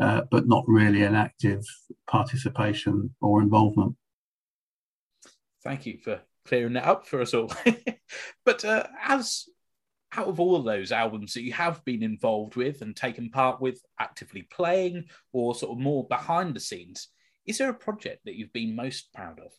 [0.00, 1.64] uh, but not really an active
[2.08, 3.96] participation or involvement.
[5.62, 7.52] Thank you for clearing that up for us all.
[8.44, 9.46] but uh, as
[10.16, 13.82] out of all those albums that you have been involved with and taken part with,
[14.00, 17.08] actively playing or sort of more behind the scenes,
[17.46, 19.52] is there a project that you've been most proud of?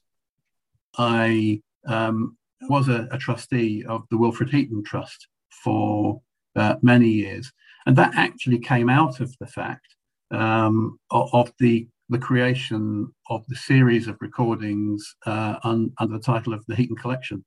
[0.98, 2.38] I um,
[2.70, 5.28] was a, a, trustee of the Wilfred Heaton Trust
[5.64, 6.22] for
[6.56, 7.52] uh, many years,
[7.86, 9.96] and that actually came out of the fact
[10.32, 16.54] um, of, the the creation of the series of recordings uh, un, under the title
[16.54, 17.44] of the Heaton Collection.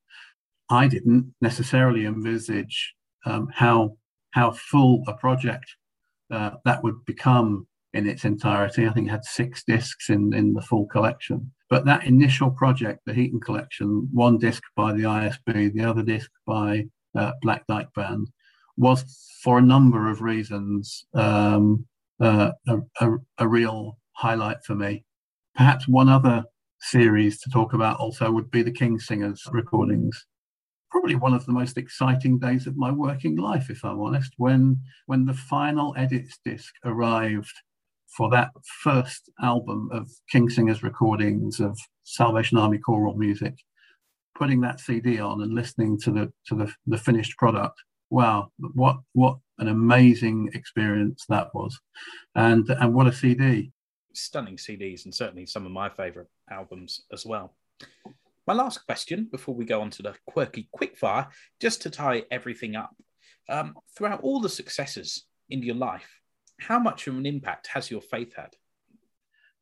[0.70, 2.94] I didn't necessarily envisage
[3.26, 3.96] um, how
[4.30, 5.66] how full a project
[6.30, 8.86] uh, that would become in its entirety.
[8.86, 11.50] I think it had six discs in, in the full collection.
[11.68, 16.30] But that initial project, the Heaton collection, one disc by the ISB, the other disc
[16.46, 16.84] by
[17.16, 18.28] uh, Black Dyke Band,
[18.76, 19.04] was
[19.42, 21.86] for a number of reasons um,
[22.20, 25.04] uh, a, a, a real highlight for me.
[25.54, 26.44] Perhaps one other
[26.80, 30.26] series to talk about also would be the King's Singers recordings.
[30.90, 34.80] Probably one of the most exciting days of my working life, if I'm honest, when
[35.06, 37.52] when the final edits disc arrived
[38.16, 38.50] for that
[38.82, 43.54] first album of King's Singers recordings of Salvation Army choral music,
[44.36, 47.80] putting that CD on and listening to the to the, the finished product.
[48.10, 51.78] Wow, what what an amazing experience that was,
[52.34, 53.70] and and what a CD!
[54.12, 57.54] Stunning CDs, and certainly some of my favourite albums as well.
[58.46, 61.28] My last question before we go on to the quirky quickfire,
[61.60, 62.90] just to tie everything up.
[63.48, 66.19] Um, throughout all the successes in your life,
[66.60, 68.54] how much of an impact has your faith had?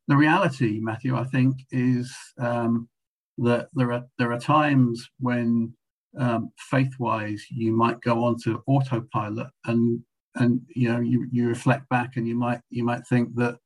[0.07, 2.89] The reality, Matthew, I think, is um,
[3.37, 5.73] that there are there are times when
[6.17, 10.01] um, faith-wise you might go on to autopilot and
[10.35, 13.57] and you know you, you reflect back and you might you might think that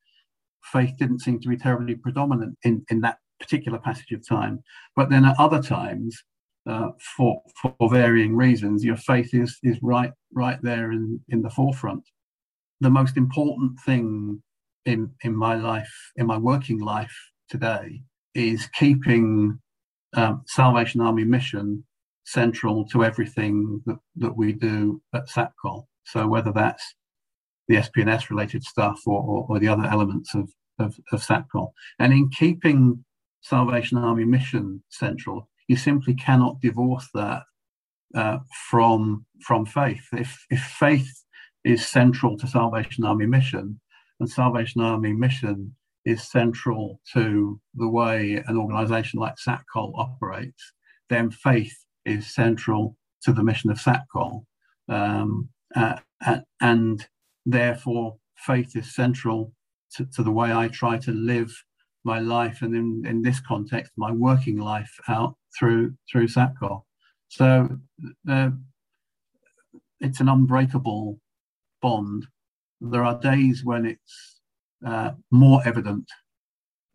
[0.63, 4.63] faith didn't seem to be terribly predominant in, in that particular passage of time.
[4.95, 6.21] But then at other times,
[6.67, 11.49] uh, for for varying reasons, your faith is is right right there in, in the
[11.49, 12.03] forefront
[12.83, 14.41] the most important thing
[14.85, 17.15] in in my life, in my working life
[17.49, 18.01] today,
[18.35, 19.59] is keeping
[20.15, 21.83] um, Salvation Army mission
[22.25, 25.85] central to everything that, that we do at Satcol.
[26.05, 26.95] So whether that's
[27.67, 31.71] the SP&S related stuff or, or, or the other elements of, of, of Satcol.
[31.99, 33.03] And in keeping
[33.41, 37.43] Salvation Army mission central, you simply cannot divorce that
[38.15, 40.05] uh, from from faith.
[40.13, 41.22] If if faith
[41.63, 43.79] is central to Salvation Army mission,
[44.19, 50.73] and Salvation Army mission is central to the way an organization like Satcol operates,
[51.09, 54.45] then faith is central to the mission of Satcol.
[54.89, 55.99] Um, uh,
[56.61, 57.07] and
[57.45, 59.53] therefore, faith is central
[59.95, 61.51] to, to, the way I try to live
[62.03, 66.83] my life, and in, in this context, my working life out through through Satcol.
[67.29, 67.69] So
[68.29, 68.49] uh,
[70.01, 71.19] it's an unbreakable
[71.83, 72.25] bond,
[72.81, 74.41] there are days when it's
[74.85, 76.09] uh, more evident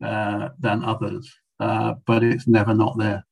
[0.02, 3.24] uh, than others, uh, but it's never not there.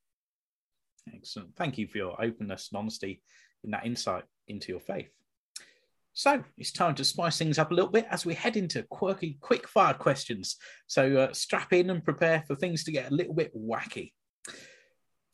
[1.12, 1.57] Excellent.
[1.57, 3.22] Thank you for your openness and honesty
[3.64, 5.09] in that insight into your faith.
[6.12, 9.38] So it's time to spice things up a little bit as we head into quirky,
[9.40, 10.57] quick fire questions.
[10.86, 14.12] So uh, strap in and prepare for things to get a little bit wacky.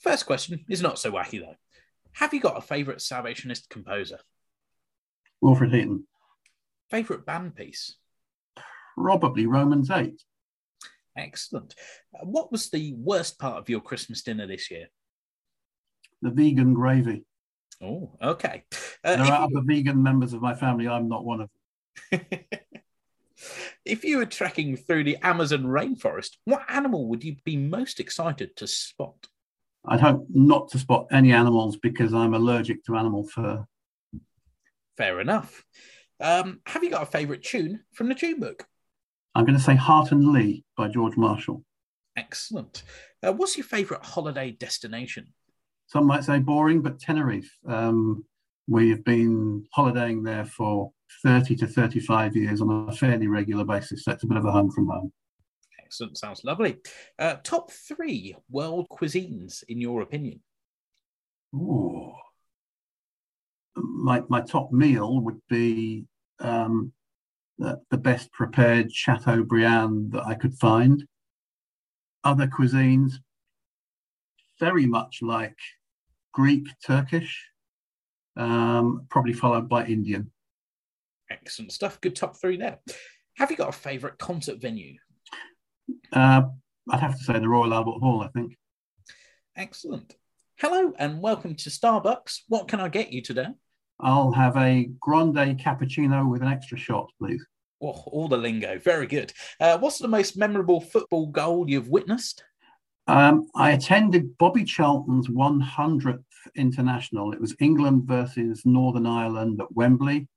[0.00, 1.54] First question is not so wacky though.
[2.14, 4.18] Have you got a favourite Salvationist composer?
[5.40, 6.04] Wilfred Heaton.
[6.92, 7.96] Favourite band piece?
[8.98, 10.22] Probably Romans 8.
[11.16, 11.74] Excellent.
[12.14, 14.88] Uh, what was the worst part of your Christmas dinner this year?
[16.20, 17.24] The vegan gravy.
[17.82, 18.64] Oh, okay.
[19.02, 19.56] Uh, there are you...
[19.56, 20.86] other vegan members of my family.
[20.86, 21.50] I'm not one of
[22.10, 22.20] them.
[23.86, 28.54] if you were trekking through the Amazon rainforest, what animal would you be most excited
[28.56, 29.28] to spot?
[29.86, 33.64] I'd hope not to spot any animals because I'm allergic to animal fur.
[34.98, 35.64] Fair enough.
[36.20, 38.66] Um, have you got a favourite tune from the tune book?
[39.34, 41.64] I'm going to say Harton-Lea by George Marshall.
[42.16, 42.82] Excellent.
[43.22, 45.28] Uh, what's your favourite holiday destination?
[45.86, 47.50] Some might say boring, but Tenerife.
[47.66, 48.24] Um,
[48.68, 50.92] we've been holidaying there for
[51.22, 54.04] 30 to 35 years on a fairly regular basis.
[54.04, 55.12] So it's a bit of a home from home.
[55.84, 56.18] Excellent.
[56.18, 56.78] Sounds lovely.
[57.18, 60.40] Uh, top three world cuisines, in your opinion?
[61.54, 62.12] Ooh.
[63.74, 66.04] My, my top meal would be
[66.40, 66.92] um,
[67.58, 71.04] the, the best prepared Chateaubriand that I could find.
[72.24, 73.14] Other cuisines,
[74.60, 75.56] very much like
[76.32, 77.48] Greek, Turkish,
[78.36, 80.30] um, probably followed by Indian.
[81.30, 82.00] Excellent stuff.
[82.00, 82.78] Good top three there.
[83.38, 84.98] Have you got a favourite concert venue?
[86.12, 86.42] Uh,
[86.90, 88.56] I'd have to say the Royal Albert Hall, I think.
[89.56, 90.14] Excellent.
[90.58, 92.40] Hello and welcome to Starbucks.
[92.48, 93.48] What can I get you today?
[94.02, 97.44] I'll have a grande cappuccino with an extra shot, please.
[97.82, 98.78] Oh, all the lingo.
[98.78, 99.32] Very good.
[99.60, 102.44] Uh, what's the most memorable football goal you've witnessed?
[103.06, 106.22] Um, I attended Bobby Charlton's 100th
[106.54, 107.32] international.
[107.32, 110.28] It was England versus Northern Ireland at Wembley.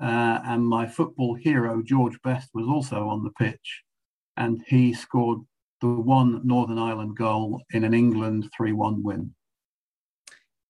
[0.00, 3.82] Uh, and my football hero, George Best, was also on the pitch
[4.40, 5.38] and he scored
[5.80, 9.34] the one Northern Ireland goal in an England 3 1 win.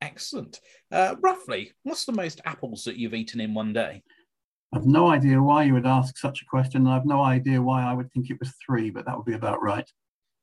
[0.00, 0.60] Excellent.
[0.90, 4.02] Uh, roughly, what's the most apples that you've eaten in one day?
[4.72, 6.86] I've no idea why you would ask such a question.
[6.86, 9.62] I've no idea why I would think it was three, but that would be about
[9.62, 9.88] right.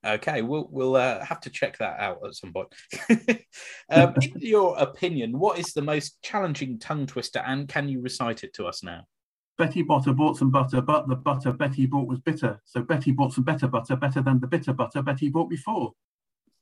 [0.05, 2.67] Okay, we'll we'll uh, have to check that out at some point.
[3.89, 8.43] um, in your opinion, what is the most challenging tongue twister, and can you recite
[8.43, 9.05] it to us now?
[9.57, 12.61] Betty Botter bought some butter, but the butter Betty bought was bitter.
[12.63, 15.93] So Betty bought some better butter, better than the bitter butter Betty bought before.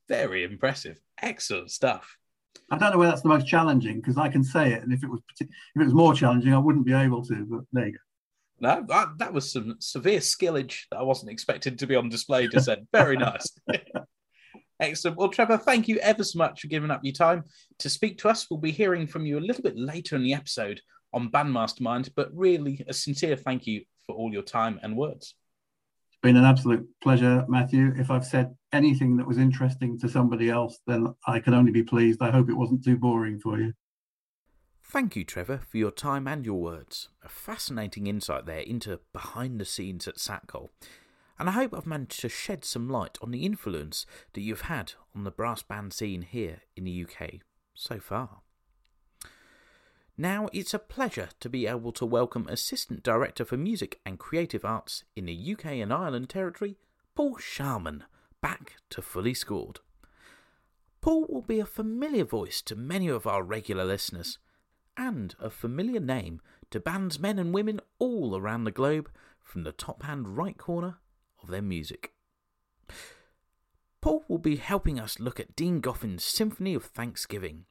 [0.08, 1.00] Very impressive.
[1.22, 2.18] Excellent stuff.
[2.72, 5.04] I don't know whether that's the most challenging because I can say it, and if
[5.04, 7.46] it was if it was more challenging, I wouldn't be able to.
[7.46, 8.00] But there you go.
[8.60, 8.86] No,
[9.18, 12.48] that, was some severe skillage that I wasn't expected to be on display.
[12.48, 13.48] Just said, very nice.
[14.80, 15.18] Excellent.
[15.18, 17.44] Well, Trevor, thank you ever so much for giving up your time
[17.80, 18.48] to speak to us.
[18.50, 20.82] We'll be hearing from you a little bit later in the episode
[21.14, 25.36] on Bandmastermind, but really a sincere thank you for all your time and words.
[26.26, 27.94] Been an absolute pleasure, Matthew.
[27.96, 31.84] If I've said anything that was interesting to somebody else, then I can only be
[31.84, 32.20] pleased.
[32.20, 33.74] I hope it wasn't too boring for you.
[34.84, 37.10] Thank you, Trevor, for your time and your words.
[37.24, 40.70] A fascinating insight there into behind the scenes at Satcol.
[41.38, 44.94] And I hope I've managed to shed some light on the influence that you've had
[45.16, 47.34] on the brass band scene here in the UK
[47.76, 48.42] so far.
[50.18, 54.64] Now it's a pleasure to be able to welcome Assistant Director for Music and Creative
[54.64, 56.78] Arts in the UK and Ireland territory,
[57.16, 58.06] Paul Sharman,
[58.42, 59.82] back to Fully Scored.
[61.02, 64.38] Paul will be a familiar voice to many of our regular listeners,
[64.96, 66.40] and a familiar name
[66.72, 69.10] to bands men and women all around the globe
[69.44, 71.00] from the top hand right corner
[71.44, 72.14] of their music.
[74.00, 77.66] Paul will be helping us look at Dean Goffin's Symphony of Thanksgiving.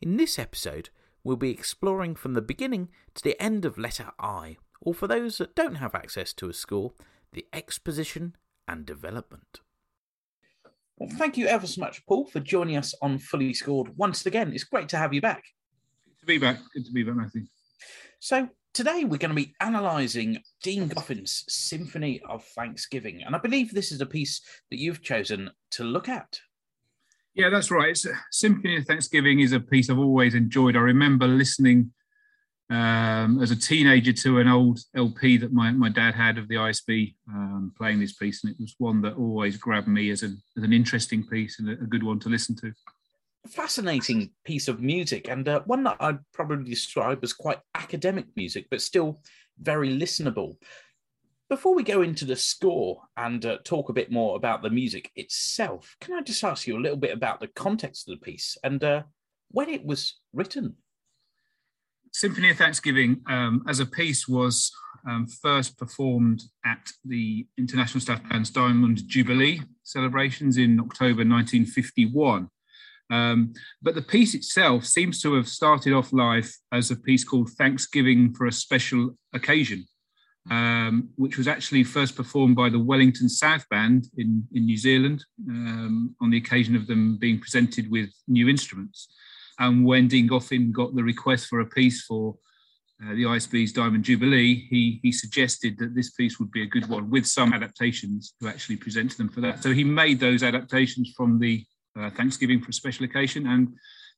[0.00, 0.90] In this episode,
[1.24, 5.38] we'll be exploring from the beginning to the end of letter I, or for those
[5.38, 6.92] that don't have access to a score,
[7.32, 8.36] the exposition
[8.68, 9.60] and development.
[10.96, 14.52] Well, thank you ever so much, Paul, for joining us on Fully Scored once again.
[14.52, 15.42] It's great to have you back.
[16.06, 16.60] Good to be back.
[16.72, 17.42] Good to be back, Matthew.
[18.20, 23.22] So, today we're going to be analysing Dean Goffin's Symphony of Thanksgiving.
[23.24, 26.38] And I believe this is a piece that you've chosen to look at.
[27.34, 27.90] Yeah, that's right.
[27.90, 30.76] It's, Symphony of Thanksgiving is a piece I've always enjoyed.
[30.76, 31.90] I remember listening
[32.70, 36.54] um, as a teenager to an old LP that my, my dad had of the
[36.54, 40.30] ISB um, playing this piece, and it was one that always grabbed me as, a,
[40.56, 42.72] as an interesting piece and a, a good one to listen to.
[43.44, 48.26] A fascinating piece of music, and uh, one that I'd probably describe as quite academic
[48.36, 49.20] music, but still
[49.60, 50.56] very listenable.
[51.50, 55.10] Before we go into the score and uh, talk a bit more about the music
[55.14, 58.56] itself, can I just ask you a little bit about the context of the piece
[58.64, 59.02] and uh,
[59.50, 60.76] when it was written?
[62.12, 64.72] Symphony of Thanksgiving um, as a piece was
[65.06, 72.48] um, first performed at the International Staff Band's Diamond Jubilee celebrations in October 1951.
[73.10, 77.50] Um, but the piece itself seems to have started off life as a piece called
[77.50, 79.84] Thanksgiving for a Special Occasion
[80.50, 85.24] um, which was actually first performed by the Wellington South Band in, in New Zealand
[85.48, 89.08] um, on the occasion of them being presented with new instruments.
[89.58, 92.34] And when Dean Goffin got the request for a piece for
[93.02, 96.88] uh, the ISB's Diamond Jubilee, he, he suggested that this piece would be a good
[96.88, 99.62] one with some adaptations to actually present to them for that.
[99.62, 101.64] So he made those adaptations from the
[101.98, 103.68] uh, Thanksgiving for a special occasion and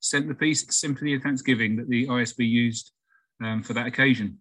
[0.01, 2.93] sent the piece Symphony of Thanksgiving that the ISB used
[3.43, 4.39] um, for that occasion.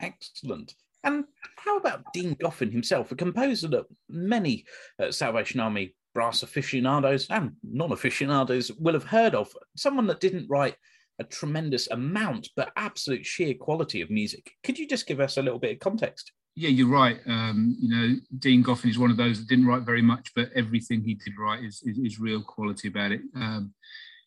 [0.00, 0.74] Excellent.
[1.04, 1.24] And
[1.56, 4.64] how about Dean Goffin himself, a composer that many
[5.00, 9.52] uh, Salvation Army brass aficionados and non aficionados will have heard of?
[9.76, 10.74] Someone that didn't write
[11.18, 14.52] a tremendous amount, but absolute sheer quality of music.
[14.64, 16.32] Could you just give us a little bit of context?
[16.56, 17.20] Yeah, you're right.
[17.26, 20.50] Um, you know, Dean Goffin is one of those that didn't write very much, but
[20.54, 23.20] everything he did write is, is, is real quality about it.
[23.34, 23.74] Um,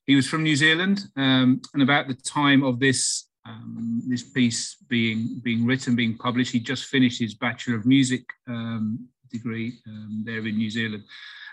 [0.05, 4.75] he was from New Zealand, um, and about the time of this um, this piece
[4.87, 6.51] being being written, being published.
[6.51, 11.03] He just finished his Bachelor of Music um, degree um, there in New Zealand,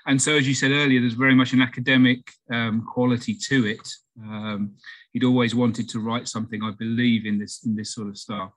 [0.07, 3.89] and so as you said earlier, there's very much an academic um, quality to it.
[4.23, 4.77] Um,
[5.13, 8.55] he'd always wanted to write something, I believe, in this in this sort of style.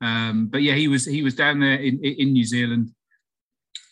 [0.00, 2.90] Um, but yeah, he was he was down there in in New Zealand.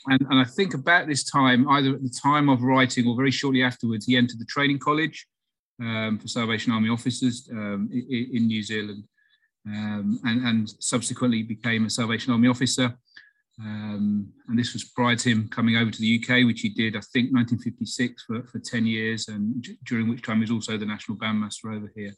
[0.08, 3.32] And, and I think about this time, either at the time of writing or very
[3.32, 5.26] shortly afterwards, he entered the training college
[5.80, 9.04] um, for Salvation Army officers um, in, in, New Zealand,
[9.66, 12.96] um, and, and, subsequently became a Salvation Army officer.
[13.58, 16.94] Um, and this was prior to him coming over to the UK, which he did,
[16.94, 20.76] I think, 1956 for, for 10 years, and d- during which time he was also
[20.76, 22.12] the national bandmaster over here.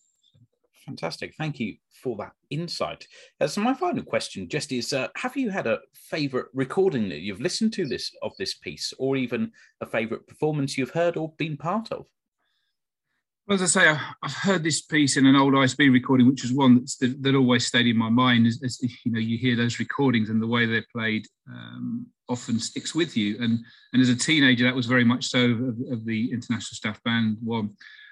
[0.85, 1.35] Fantastic.
[1.37, 3.07] Thank you for that insight.
[3.41, 7.21] Uh, so my final question just is uh, have you had a favorite recording that
[7.21, 9.53] you've listened to this of this piece or even
[9.83, 12.07] a favorite performance you've heard or been part of?
[13.49, 16.53] Well, as I say, I've heard this piece in an old ISB recording, which is
[16.53, 18.47] one that, always stayed in my mind.
[18.47, 22.95] As, you know, you hear those recordings and the way they're played um, often sticks
[22.95, 23.39] with you.
[23.41, 23.61] And
[23.95, 27.39] and as a teenager, that was very much so of, of the International Staff Band
[27.43, 27.71] one.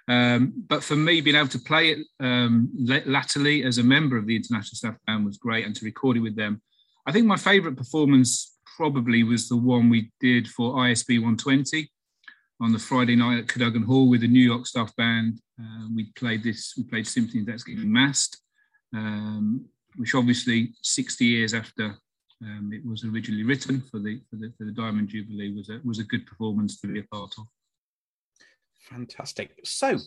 [0.08, 2.70] Um, but for me, being able to play it um,
[3.04, 6.20] latterly as a member of the International Staff Band was great, and to record it
[6.20, 6.62] with them.
[7.06, 11.90] I think my favourite performance probably was the one we did for ISB 120
[12.60, 15.40] on the Friday night at Cadogan Hall with the New York Staff Band.
[15.60, 18.40] Uh, we played this, we played Symphony of Thanksgiving Massed,
[18.94, 19.64] um,
[19.96, 21.96] which obviously 60 years after
[22.42, 25.80] um, it was originally written for the, for the, for the Diamond Jubilee was a,
[25.84, 27.44] was a good performance to be a part of.
[28.80, 29.50] Fantastic.
[29.64, 29.98] So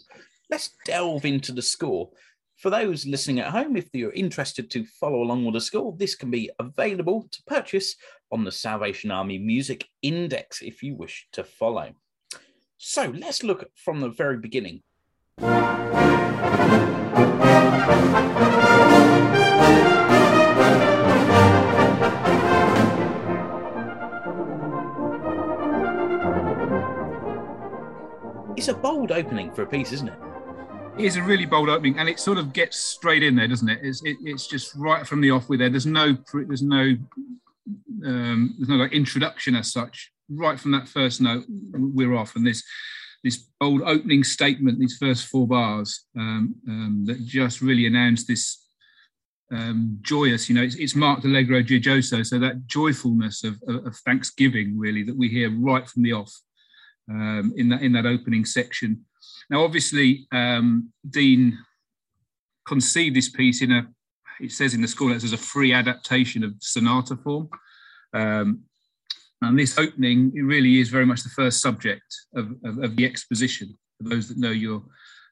[0.50, 2.10] let's delve into the score.
[2.58, 6.16] For those listening at home, if you're interested to follow along with the score, this
[6.16, 7.96] can be available to purchase
[8.32, 11.94] on the Salvation Army Music Index if you wish to follow.
[12.82, 14.84] So let's look from the very beginning.
[28.56, 30.18] It's a bold opening for a piece, isn't it?
[30.98, 33.68] It is a really bold opening, and it sort of gets straight in there, doesn't
[33.68, 33.80] it?
[33.84, 35.70] It's, it, it's just right from the off with there.
[35.70, 36.96] There's no, there's no,
[38.06, 42.36] um, there's no like introduction as such right from that first note, we're off.
[42.36, 42.64] And this
[43.24, 48.66] this old opening statement, these first four bars um, um, that just really announced this
[49.52, 53.96] um, joyous, you know, it's, it's marked allegro gioioso, so that joyfulness of, of, of,
[53.98, 56.32] thanksgiving really that we hear right from the off
[57.10, 59.04] um, in that in that opening section.
[59.50, 61.58] Now, obviously, um, Dean
[62.68, 63.88] conceived this piece in a,
[64.40, 67.50] it says in the score notes as a free adaptation of sonata form.
[68.14, 68.62] Um,
[69.42, 72.04] and this opening, it really is very much the first subject
[72.36, 73.78] of, of, of the exposition.
[73.98, 74.84] For those that know your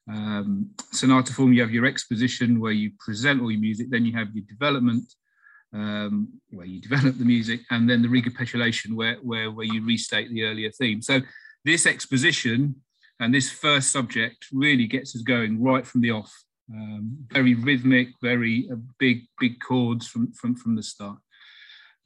[0.09, 4.13] um, sonata form, you have your exposition where you present all your music, then you
[4.13, 5.11] have your development,
[5.73, 10.29] um, where you develop the music, and then the recapitulation where, where, where you restate
[10.29, 11.01] the earlier theme.
[11.01, 11.21] So
[11.65, 12.75] this exposition
[13.19, 16.31] and this first subject really gets us going right from the off.
[16.73, 21.17] Um, very rhythmic, very uh, big, big chords from, from, from the start.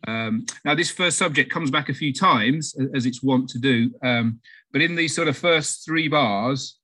[0.07, 3.91] Um, now, this first subject comes back a few times, as it's wont to do,
[4.03, 4.39] um,
[4.71, 6.77] but in these sort of first three bars,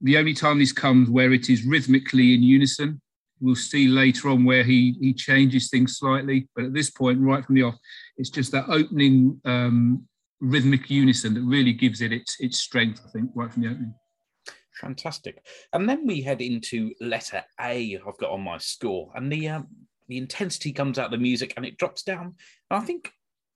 [0.00, 3.00] the only time this comes where it is rhythmically in unison
[3.40, 6.48] we'll see later on where he he changes things slightly.
[6.54, 7.76] But at this point, right from the off,
[8.16, 10.06] it's just that opening um,
[10.40, 13.00] rhythmic unison that really gives it its its strength.
[13.06, 13.94] I think right from the opening.
[14.80, 15.44] Fantastic.
[15.74, 17.98] And then we head into letter A.
[18.06, 19.68] I've got on my score, and the um,
[20.10, 22.34] the intensity comes out of the music and it drops down.
[22.70, 23.12] And I think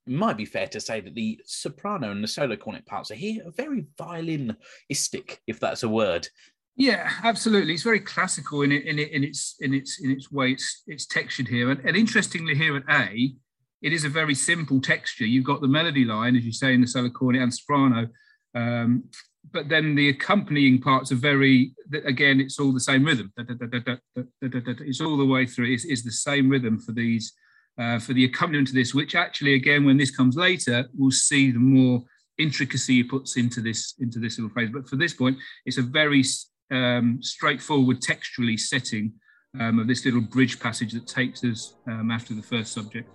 [0.07, 3.17] it might be fair to say that the soprano and the solo cornet parts are
[3.17, 6.29] here very violinistic, if that's a word.
[6.77, 7.75] Yeah, absolutely.
[7.75, 10.51] It's very classical in it, in, it, in its in its in its way.
[10.53, 13.33] It's it's textured here, and, and interestingly, here at A,
[13.81, 15.25] it is a very simple texture.
[15.25, 18.09] You've got the melody line, as you say, in the solo cornet and soprano,
[18.57, 19.05] um,
[19.53, 21.75] but then the accompanying parts are very.
[22.05, 23.33] Again, it's all the same rhythm.
[23.37, 25.73] It's all the way through.
[25.73, 27.33] It's, the same rhythm for these
[27.79, 31.51] uh, for the accompaniment to this, which actually, again, when this comes later, we'll see
[31.51, 32.03] the more
[32.39, 34.71] intricacy he puts into this into this little phrase.
[34.73, 36.25] But for this point, it's a very
[36.71, 39.13] um, straightforward textually setting
[39.61, 43.09] um, of this little bridge passage that takes us um, after the first subject.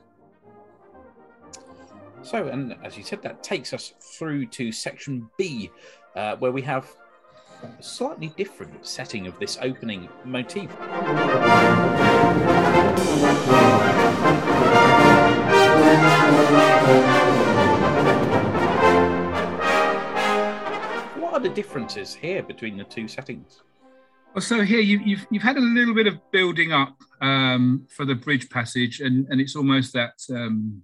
[2.22, 5.72] So, and as you said, that takes us through to section B,
[6.16, 6.88] uh, where we have
[7.64, 10.70] a slightly different setting of this opening motif.
[21.20, 23.62] What are the differences here between the two settings?
[24.34, 27.88] Well, so here you, have you've, you've had a little bit of building up um,
[27.89, 30.84] for the bridge passage, and, and it's almost that um,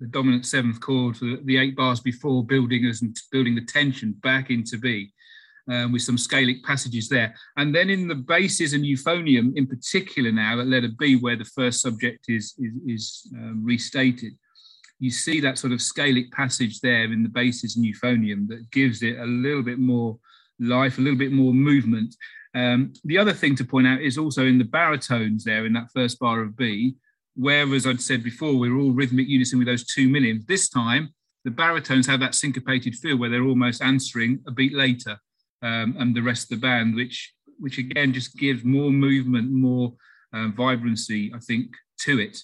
[0.00, 4.12] the dominant seventh chord for the, eight bars before building us and building the tension
[4.22, 5.12] back into B.
[5.68, 7.34] Um, with some scalic passages there.
[7.56, 11.44] And then in the basses and euphonium, in particular now at letter B, where the
[11.44, 14.34] first subject is, is, is um, restated,
[15.00, 19.02] you see that sort of scalic passage there in the basses and euphonium that gives
[19.02, 20.16] it a little bit more
[20.60, 22.14] life, a little bit more movement.
[22.54, 25.90] Um, the other thing to point out is also in the baritones there in that
[25.92, 26.94] first bar of B,
[27.36, 30.46] whereas I'd said before, we are all rhythmic unison with those two millions.
[30.46, 31.14] This time,
[31.44, 35.18] the baritones have that syncopated feel where they're almost answering a beat later
[35.62, 39.94] um, and the rest of the band, which which again just gives more movement, more
[40.34, 42.38] uh, vibrancy, I think, to it.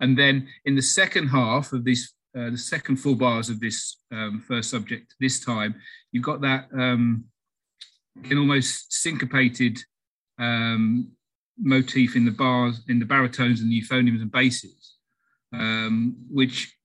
[0.00, 3.98] And then in the second half of this, uh, the second four bars of this
[4.12, 5.74] um, first subject, this time,
[6.12, 7.24] you've got that um,
[8.30, 9.78] an almost syncopated
[10.38, 11.10] um,
[11.58, 14.96] motif in the bars, in the baritones and the euphoniums and basses,
[15.52, 16.76] um, which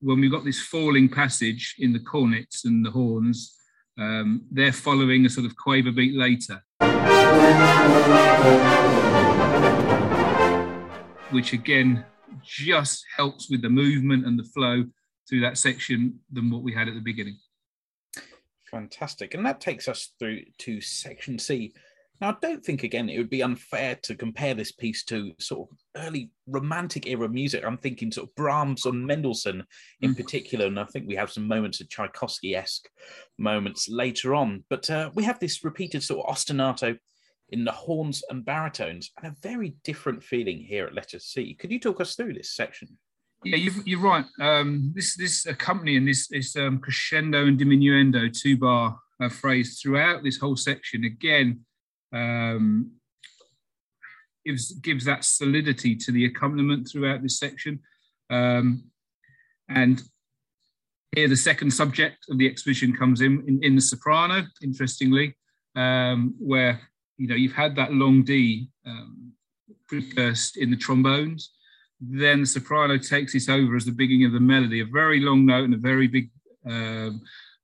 [0.00, 3.56] when we've got this falling passage in the cornets and the horns,
[3.98, 6.62] um, they're following a sort of quaver beat later.
[11.30, 12.04] Which again
[12.42, 14.84] just helps with the movement and the flow
[15.28, 17.38] through that section than what we had at the beginning.
[18.70, 19.34] Fantastic.
[19.34, 21.74] And that takes us through to section C.
[22.22, 25.68] Now, I don't think, again, it would be unfair to compare this piece to sort
[25.68, 27.64] of early romantic era music.
[27.66, 29.64] I'm thinking sort of Brahms or Mendelssohn
[30.02, 30.16] in mm.
[30.16, 30.66] particular.
[30.66, 32.88] And I think we have some moments of Tchaikovsky esque
[33.38, 34.62] moments later on.
[34.70, 36.96] But uh, we have this repeated sort of ostinato
[37.48, 41.54] in the horns and baritones, and a very different feeling here at letter C.
[41.54, 42.96] Could you talk us through this section?
[43.44, 44.24] Yeah, you are right.
[44.40, 50.22] Um, this this accompanying this this um, crescendo and diminuendo two bar uh, phrase throughout
[50.22, 51.64] this whole section again
[52.12, 52.92] um,
[54.44, 57.80] gives gives that solidity to the accompaniment throughout this section.
[58.30, 58.84] Um,
[59.68, 60.02] and
[61.14, 64.44] here, the second subject of the exposition comes in in, in the soprano.
[64.62, 65.36] Interestingly,
[65.76, 66.80] um, where
[67.22, 69.32] you know, you've had that long D um,
[69.92, 71.52] in the trombones.
[72.00, 75.46] Then the soprano takes this over as the beginning of the melody, a very long
[75.46, 76.30] note and a very big
[76.66, 77.20] um,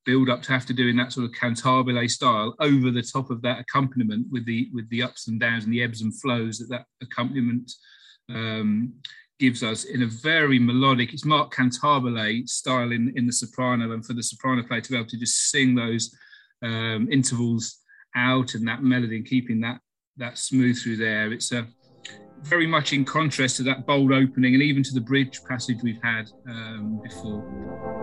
[0.08, 3.28] build up to have to do in that sort of cantabile style over the top
[3.28, 6.58] of that accompaniment with the with the ups and downs and the ebbs and flows
[6.58, 7.70] that that accompaniment
[8.30, 8.94] um,
[9.38, 14.04] gives us in a very melodic, it's Mark Cantabile style in, in the soprano, and
[14.04, 16.16] for the soprano player to be able to just sing those
[16.62, 17.78] um, intervals
[18.16, 19.78] out and that melody and keeping that
[20.16, 21.30] that smooth through there.
[21.32, 21.66] It's a
[22.42, 26.02] very much in contrast to that bold opening and even to the bridge passage we've
[26.02, 27.97] had um, before.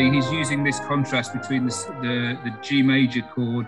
[0.00, 3.66] Harmonically, he's using this contrast between the, the, the G major chord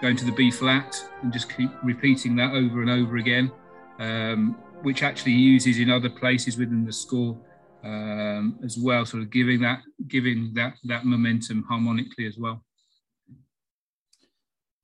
[0.00, 3.50] going to the B flat and just keep repeating that over and over again,
[3.98, 7.36] um, which actually he uses in other places within the score
[7.84, 12.62] um, as well, sort of giving that giving that that momentum harmonically as well.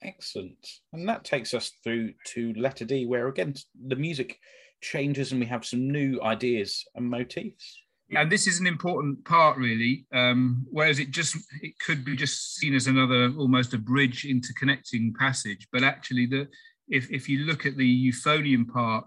[0.03, 0.67] Excellent.
[0.93, 3.55] And that takes us through to letter D, where again
[3.87, 4.39] the music
[4.81, 7.83] changes and we have some new ideas and motifs.
[8.15, 10.05] And this is an important part, really.
[10.13, 15.15] Um, whereas it just it could be just seen as another almost a bridge interconnecting
[15.15, 16.49] passage, but actually the
[16.89, 19.07] if if you look at the euphonium part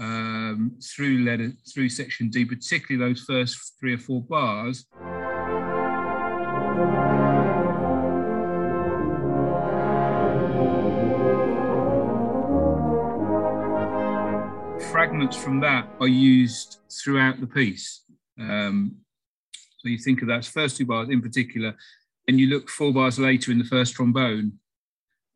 [0.00, 4.86] um, through letter through section D, particularly those first three or four bars.
[14.90, 18.02] Fragments from that are used throughout the piece.
[18.50, 18.96] Um,
[19.78, 21.74] so you think of those first two bars in particular,
[22.28, 24.52] and you look four bars later in the first trombone,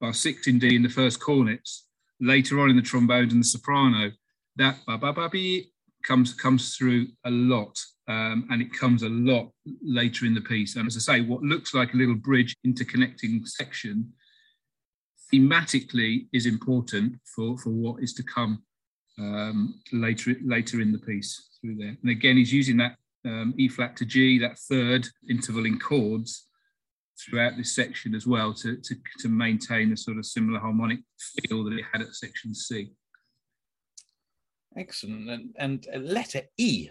[0.01, 1.87] bar six in D in the first cornets,
[2.21, 4.13] later on in the trombones and the soprano,
[4.57, 5.73] that ba ba ba be
[6.05, 7.79] comes comes through a lot,
[8.09, 9.51] um, and it comes a lot
[9.83, 10.77] later in the piece.
[10.77, 14.13] And as I say, what looks like a little bridge interconnecting section,
[15.33, 18.63] thematically is important for for what is to come
[19.19, 21.97] um, later later in the piece through there.
[22.03, 26.47] And again, he's using that um, E flat to G, that third interval in chords
[27.19, 31.65] throughout this section as well to, to, to maintain a sort of similar harmonic feel
[31.65, 32.91] that it had at section C.
[34.77, 35.55] Excellent.
[35.57, 36.91] And, and letter E,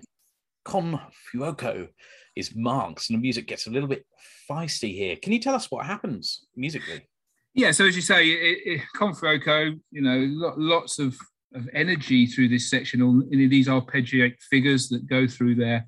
[0.63, 0.99] con
[1.31, 1.87] fuoco,
[2.35, 4.05] is marks, and the music gets a little bit
[4.49, 5.15] feisty here.
[5.15, 7.07] Can you tell us what happens musically?
[7.53, 11.15] Yeah, so as you say, it, it, con fuoco, you know, lots of,
[11.55, 13.01] of energy through this section.
[13.01, 15.87] All these arpeggiate figures that go through there.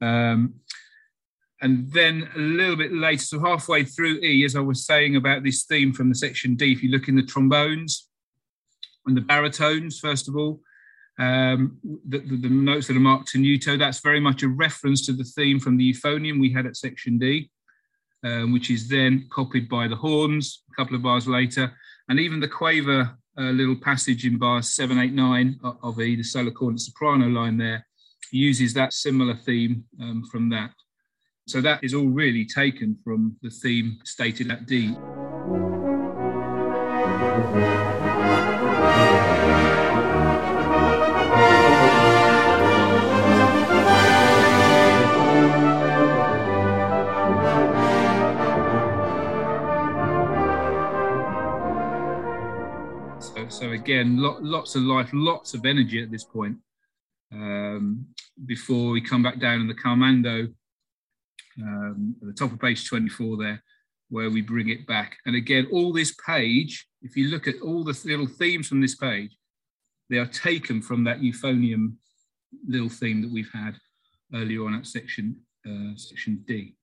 [0.00, 0.54] Um,
[1.60, 5.42] and then a little bit later, so halfway through E, as I was saying about
[5.42, 8.08] this theme from the section D, if you look in the trombones
[9.06, 10.60] and the baritones, first of all,
[11.18, 15.12] um, the, the, the, notes that are marked tenuto, that's very much a reference to
[15.12, 17.50] the theme from the euphonium we had at section D,
[18.22, 21.72] um, which is then copied by the horns a couple of bars later.
[22.08, 26.80] And even the quaver uh, little passage in bars 789 of E, the solo cornet
[26.80, 27.86] soprano line there,
[28.32, 30.70] uses that similar theme um, from that.
[31.46, 34.94] So that is all really taken from the theme stated at D.
[53.58, 56.58] So, again, lo- lots of life, lots of energy at this point.
[57.32, 58.06] Um,
[58.46, 60.54] before we come back down in the Calmando
[61.60, 63.60] um, at the top of page 24 there,
[64.10, 65.16] where we bring it back.
[65.26, 68.94] And again, all this page, if you look at all the little themes from this
[68.94, 69.36] page,
[70.08, 71.94] they are taken from that euphonium
[72.64, 73.74] little theme that we've had
[74.36, 75.34] earlier on at section
[75.66, 76.76] uh, section D.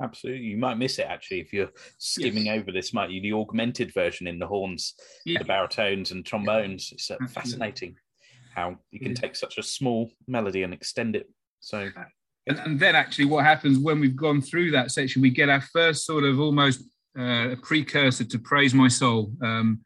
[0.00, 2.60] Absolutely, you might miss it actually if you're skimming yes.
[2.60, 2.92] over this.
[2.94, 5.38] Might you the augmented version in the horns, yeah.
[5.38, 6.90] the baritones and trombones?
[6.92, 7.96] It's uh, fascinating
[8.54, 11.30] how you can take such a small melody and extend it
[11.62, 11.88] so
[12.48, 15.60] and, and, then actually what happens when we've gone through that section, we get our
[15.60, 16.82] first sort of almost
[17.16, 19.32] uh, a precursor to Praise My Soul.
[19.40, 19.80] Um,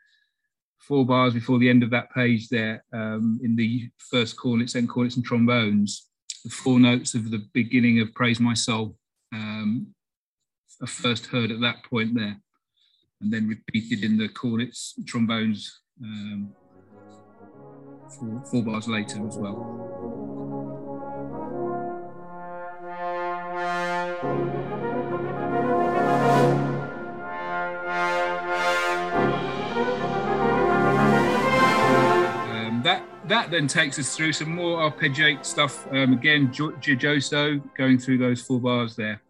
[0.78, 4.86] four bars before the end of that page there um, in the first cornets, then
[4.86, 6.06] cornets and trombones,
[6.44, 8.96] the four notes of the beginning of Praise My Soul
[9.34, 9.88] um,
[10.84, 12.36] first heard at that point there,
[13.20, 16.52] and then repeated in the cornets, trombones, um,
[18.18, 19.56] four, four bars later as well.
[32.50, 32.82] Um,
[33.28, 35.86] that then takes us through some more arpeggiate stuff.
[35.90, 39.22] Um, again, Giugiotto going through those four bars there.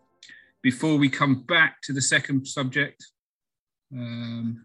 [0.66, 3.06] Before we come back to the second subject
[3.92, 4.64] um,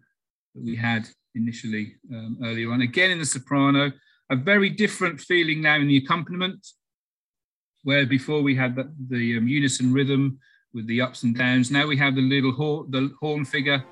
[0.56, 3.92] that we had initially um, earlier on, again in the soprano,
[4.32, 6.66] a very different feeling now in the accompaniment
[7.84, 10.40] where before we had the, the um, unison rhythm
[10.74, 11.70] with the ups and downs.
[11.70, 13.86] Now we have the little horn, the horn figure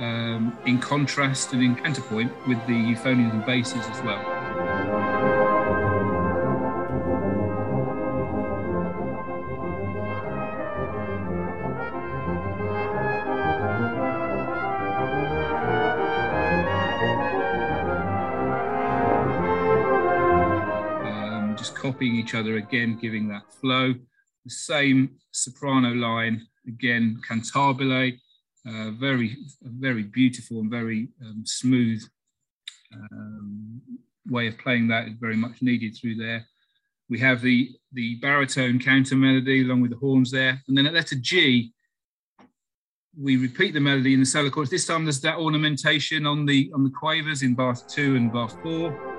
[0.00, 4.33] um, in contrast and in counterpoint with the euphoniums and basses as well.
[22.02, 23.94] Each other again, giving that flow.
[24.44, 28.18] The same soprano line, again, cantabile,
[28.66, 32.02] uh, very, very beautiful and very um, smooth
[32.92, 33.80] um,
[34.28, 36.46] way of playing that is very much needed through there.
[37.08, 40.62] We have the, the baritone counter melody along with the horns there.
[40.68, 41.72] And then at letter G,
[43.20, 44.70] we repeat the melody in the cellar chorus.
[44.70, 48.48] This time there's that ornamentation on the on the quavers in bar two and bar
[48.48, 49.13] four.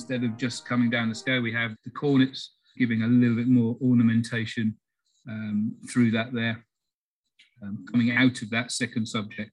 [0.00, 3.48] Instead of just coming down the scale, we have the cornets giving a little bit
[3.48, 4.74] more ornamentation
[5.28, 6.64] um, through that there,
[7.62, 9.52] um, coming out of that second subject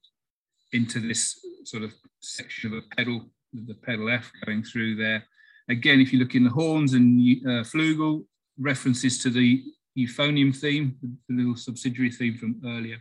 [0.72, 5.22] into this sort of section of a pedal, the pedal F going through there.
[5.68, 8.24] Again, if you look in the horns and uh, flugel,
[8.58, 9.62] references to the
[9.98, 10.96] euphonium theme,
[11.28, 12.96] the little subsidiary theme from earlier.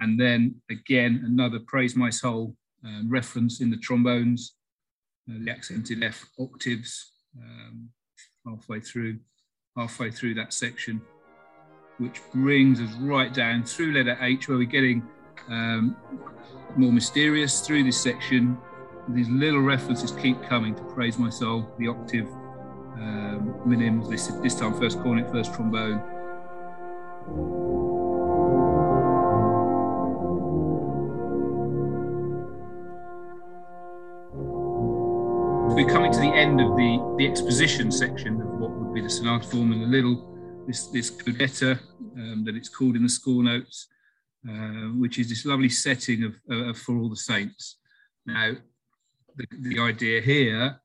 [0.00, 4.57] And then again, another Praise My Soul uh, reference in the trombones,
[5.30, 7.88] uh, the accented F octaves um,
[8.46, 9.18] halfway through,
[9.76, 11.00] halfway through that section,
[11.98, 15.02] which brings us right down through letter H, where we're getting
[15.48, 15.96] um,
[16.76, 18.58] more mysterious through this section
[19.08, 22.28] these little references keep coming to praise my soul, the octave,
[22.96, 26.02] um, minims, this, this time first cornet, first trombone.
[35.78, 39.08] We're coming to the end of the, the exposition section of what would be the
[39.08, 41.78] sonata form and a little this, this codetta
[42.16, 43.86] um, that it's called in the score notes,
[44.50, 47.76] uh, which is this lovely setting of, uh, for all the saints.
[48.26, 48.54] Now,
[49.36, 50.80] the, the idea here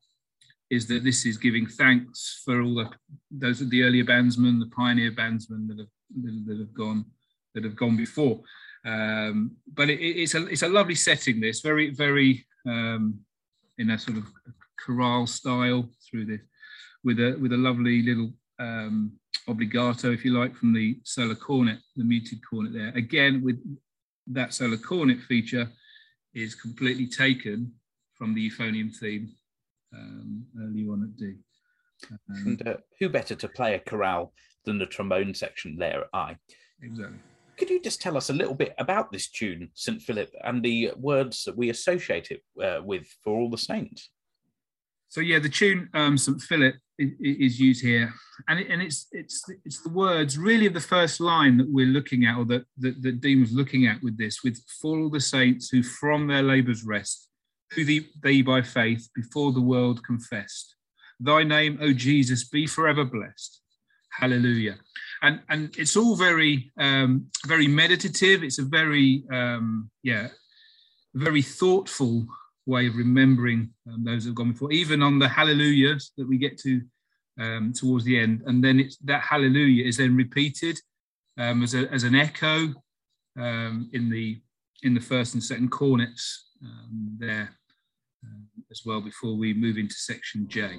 [0.70, 2.88] is that this is giving thanks for all the
[3.32, 5.88] those are the earlier bandsmen, the pioneer bandsmen that have
[6.46, 7.04] that have gone
[7.56, 8.40] that have gone before.
[8.86, 11.40] Um, but it, it's a it's a lovely setting.
[11.40, 13.18] This very very um,
[13.78, 14.26] in a sort of
[14.84, 16.40] chorale style through this,
[17.02, 19.12] with a with a lovely little um,
[19.48, 22.92] obligato, if you like, from the solo cornet, the muted cornet there.
[22.94, 23.60] Again, with
[24.28, 25.68] that solo cornet feature
[26.34, 27.72] is completely taken
[28.14, 29.30] from the euphonium theme
[29.94, 31.34] um, early on at D.
[32.10, 34.32] Um, and uh, who better to play a chorale
[34.64, 36.36] than the trombone section there at I?
[36.82, 37.18] Exactly.
[37.56, 40.02] Could you just tell us a little bit about this tune, St.
[40.02, 44.10] Philip, and the words that we associate it uh, with for all the saints?
[45.14, 46.42] So yeah, the tune um, St.
[46.42, 48.12] Philip is, used here,
[48.48, 51.86] and it, and it's it's it's the words really of the first line that we're
[51.86, 55.08] looking at, or that that, that Dean was looking at with this, with for all
[55.08, 57.28] the saints who from their labours rest
[57.74, 60.74] who thee, thee by faith before the world confessed.
[61.20, 63.60] Thy name, O Jesus, be forever blessed.
[64.10, 64.78] Hallelujah.
[65.22, 68.42] And and it's all very um, very meditative.
[68.42, 70.30] It's a very um, yeah,
[71.14, 72.26] very thoughtful
[72.66, 74.72] way of remembering um, those that have gone before.
[74.72, 76.82] Even on the Hallelujahs that we get to
[77.38, 80.78] um, towards the end, and then it's that Hallelujah is then repeated
[81.38, 82.72] um, as a, as an echo
[83.38, 84.40] um, in the
[84.82, 86.50] in the first and second cornets
[87.18, 87.50] there
[88.24, 90.78] uh, as well before we move into section J.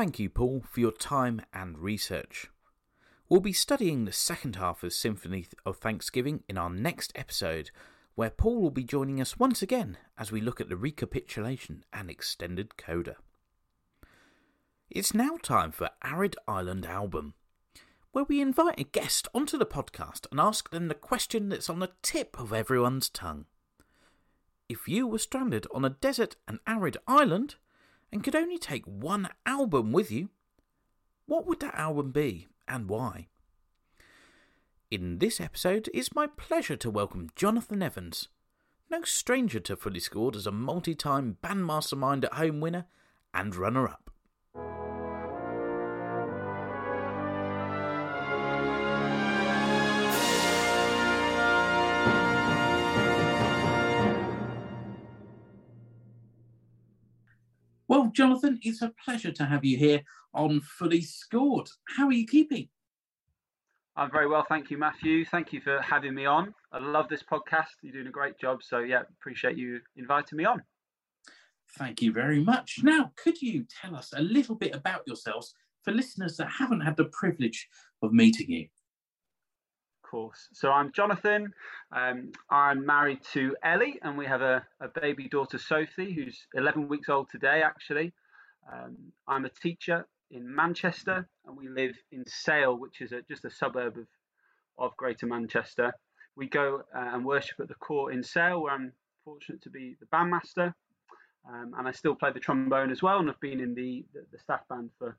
[0.00, 2.48] Thank you, Paul, for your time and research.
[3.28, 7.70] We'll be studying the second half of Symphony of Thanksgiving in our next episode,
[8.14, 12.08] where Paul will be joining us once again as we look at the recapitulation and
[12.08, 13.16] extended coda.
[14.88, 17.34] It's now time for Arid Island Album,
[18.12, 21.80] where we invite a guest onto the podcast and ask them the question that's on
[21.80, 23.44] the tip of everyone's tongue.
[24.66, 27.56] If you were stranded on a desert and arid island,
[28.12, 30.30] and could only take one album with you,
[31.26, 33.28] what would that album be and why?
[34.90, 38.28] In this episode, it's my pleasure to welcome Jonathan Evans,
[38.90, 42.86] no stranger to Fully Scored as a multi time Bandmastermind at Home winner
[43.32, 44.09] and runner up.
[58.10, 60.02] Well, Jonathan, it's a pleasure to have you here
[60.34, 61.68] on Fully Scored.
[61.96, 62.68] How are you keeping?
[63.94, 65.24] I'm very well, thank you, Matthew.
[65.24, 66.52] Thank you for having me on.
[66.72, 67.68] I love this podcast.
[67.82, 68.64] You're doing a great job.
[68.64, 70.60] So, yeah, appreciate you inviting me on.
[71.78, 72.80] Thank you very much.
[72.82, 75.54] Now, could you tell us a little bit about yourselves
[75.84, 77.68] for listeners that haven't had the privilege
[78.02, 78.66] of meeting you?
[80.10, 80.48] Course.
[80.52, 81.54] So I'm Jonathan.
[81.92, 86.88] Um, I'm married to Ellie, and we have a, a, baby daughter, Sophie, who's 11
[86.88, 88.12] weeks old today, actually.
[88.72, 88.96] Um,
[89.28, 93.50] I'm a teacher in Manchester, and we live in Sale, which is a, just a
[93.52, 94.06] suburb of,
[94.78, 95.92] of Greater Manchester.
[96.34, 98.92] We go uh, and worship at the corps in Sale, where I'm
[99.24, 100.74] fortunate to be the bandmaster.
[101.48, 104.26] Um, and I still play the trombone as well, and I've been in the, the,
[104.32, 105.16] the staff band for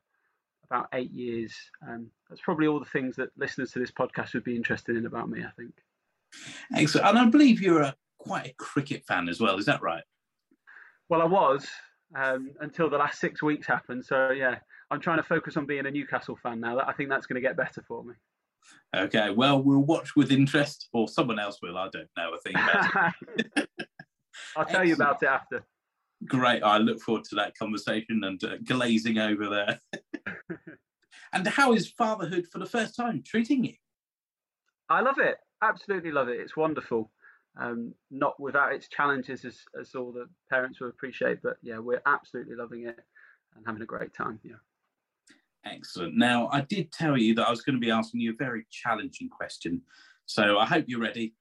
[0.71, 1.53] about eight years.
[1.87, 5.05] Um, that's probably all the things that listeners to this podcast would be interested in
[5.05, 5.73] about me, I think.
[6.75, 7.07] Excellent.
[7.07, 10.03] And I believe you're a, quite a cricket fan as well, is that right?
[11.09, 11.67] Well, I was
[12.15, 14.05] um, until the last six weeks happened.
[14.05, 14.59] So, yeah,
[14.89, 16.79] I'm trying to focus on being a Newcastle fan now.
[16.79, 18.13] I think that's going to get better for me.
[18.95, 21.77] Okay, well, we'll watch with interest, or someone else will.
[21.77, 23.13] I don't know a thing about.
[24.55, 24.87] I'll tell Excellent.
[24.87, 25.65] you about it after.
[26.25, 26.61] Great.
[26.61, 29.79] I look forward to that conversation and uh, glazing over there.
[31.33, 33.73] and how is fatherhood for the first time treating you?
[34.89, 35.37] I love it.
[35.61, 36.39] Absolutely love it.
[36.39, 37.11] It's wonderful.
[37.59, 41.39] Um, not without its challenges, as, as all the parents will appreciate.
[41.41, 42.99] But yeah, we're absolutely loving it
[43.55, 44.39] and having a great time.
[44.43, 44.55] Yeah.
[45.65, 46.17] Excellent.
[46.17, 48.65] Now, I did tell you that I was going to be asking you a very
[48.71, 49.81] challenging question.
[50.25, 51.35] So I hope you're ready.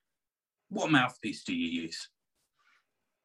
[0.68, 2.08] What mouthpiece do you use?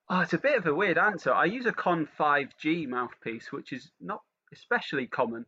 [0.09, 1.33] Oh, it's a bit of a weird answer.
[1.33, 4.21] I use a Conn 5G mouthpiece, which is not
[4.53, 5.45] especially common,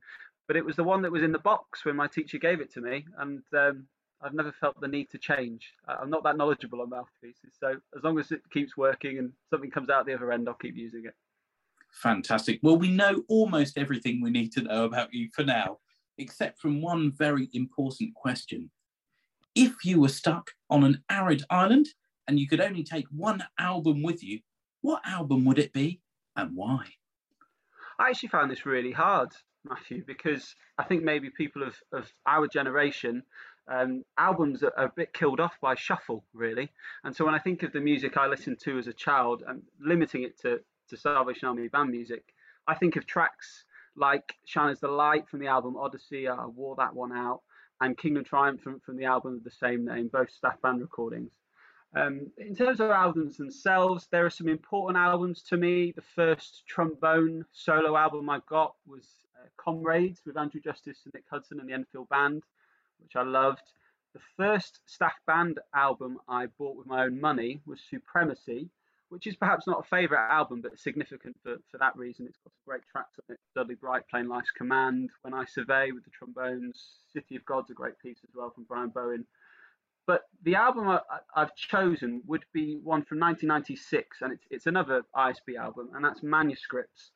[0.47, 2.71] but it was the one that was in the box when my teacher gave it
[2.73, 3.85] to me, and um,
[4.21, 5.73] I've never felt the need to change.
[5.87, 9.69] I'm not that knowledgeable on mouthpieces, so as long as it keeps working and something
[9.69, 11.13] comes out the other end, I'll keep using it.
[11.91, 12.59] Fantastic.
[12.63, 15.79] Well, we know almost everything we need to know about you for now,
[16.17, 18.69] except from one very important question.
[19.55, 21.87] If you were stuck on an arid island
[22.27, 24.39] and you could only take one album with you,
[24.81, 26.01] what album would it be
[26.35, 26.85] and why?
[27.99, 29.33] I actually found this really hard,
[29.69, 33.23] Matthew, because I think maybe people of, of our generation,
[33.67, 36.71] um, albums are, a bit killed off by shuffle, really.
[37.03, 39.61] And so when I think of the music I listened to as a child and
[39.79, 40.59] limiting it to,
[40.89, 42.23] to Salvation Army band music,
[42.67, 43.65] I think of tracks
[43.95, 47.41] like Shine as the Light from the album Odyssey, I wore that one out,
[47.81, 51.31] and Kingdom Triumphant from, from the album of the same name, both staff band recordings.
[51.95, 55.93] Um, in terms of albums themselves, there are some important albums to me.
[55.95, 59.07] The first trombone solo album I got was
[59.57, 62.43] Comrades with Andrew Justice and Nick Hudson and the Enfield Band,
[63.01, 63.63] which I loved.
[64.13, 68.69] The first staff band album I bought with my own money was Supremacy,
[69.09, 72.25] which is perhaps not a favourite album, but significant for, for that reason.
[72.25, 73.39] It's got some great tracks on it.
[73.55, 76.83] Dudley Bright playing Life's Command, When I Survey with the trombones,
[77.13, 79.25] City of God's a great piece as well from Brian Bowen.
[80.07, 81.01] But the album I,
[81.35, 86.23] have chosen would be one from 1996, and it's, it's another ISB album, and that's
[86.23, 87.11] Manuscripts.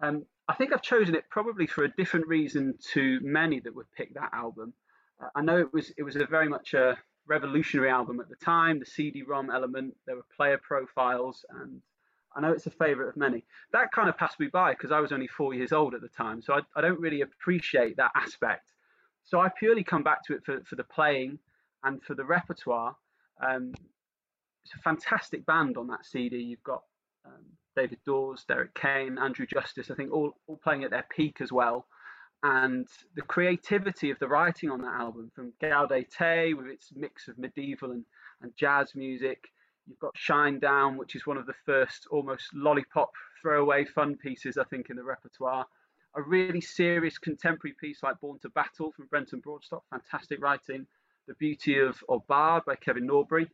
[0.00, 3.90] Um, I think I've chosen it probably for a different reason to many that would
[3.92, 4.72] pick that album.
[5.20, 8.36] Uh, I know it was it was a very much a revolutionary album at the
[8.36, 8.80] time.
[8.80, 11.80] The CD-ROM element, there were player profiles, and
[12.34, 13.44] I know it's a favourite of many.
[13.72, 16.08] That kind of passed me by because I was only four years old at the
[16.08, 18.72] time, so I, I don't really appreciate that aspect.
[19.24, 21.38] So I purely come back to it for, for the playing
[21.84, 22.96] and for the repertoire,
[23.40, 23.72] um,
[24.64, 26.38] it's a fantastic band on that CD.
[26.38, 26.82] You've got
[27.24, 27.44] um,
[27.76, 31.52] David Dawes, Derek Kane, Andrew Justice, I think all, all playing at their peak as
[31.52, 31.86] well.
[32.42, 37.38] And the creativity of the writing on that album, from Gaudete with its mix of
[37.38, 38.04] medieval and,
[38.42, 39.44] and jazz music,
[39.86, 44.58] you've got Shine Down, which is one of the first almost lollipop throwaway fun pieces,
[44.58, 45.66] I think, in the repertoire.
[46.16, 50.86] A really serious contemporary piece like Born to Battle from Brenton Broadstock, fantastic writing.
[51.28, 53.48] The Beauty of, of Bard by Kevin Norbury.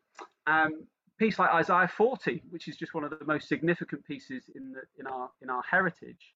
[0.47, 0.87] Um,
[1.19, 4.83] piece like Isaiah 40, which is just one of the most significant pieces in the,
[4.99, 6.35] in our in our heritage.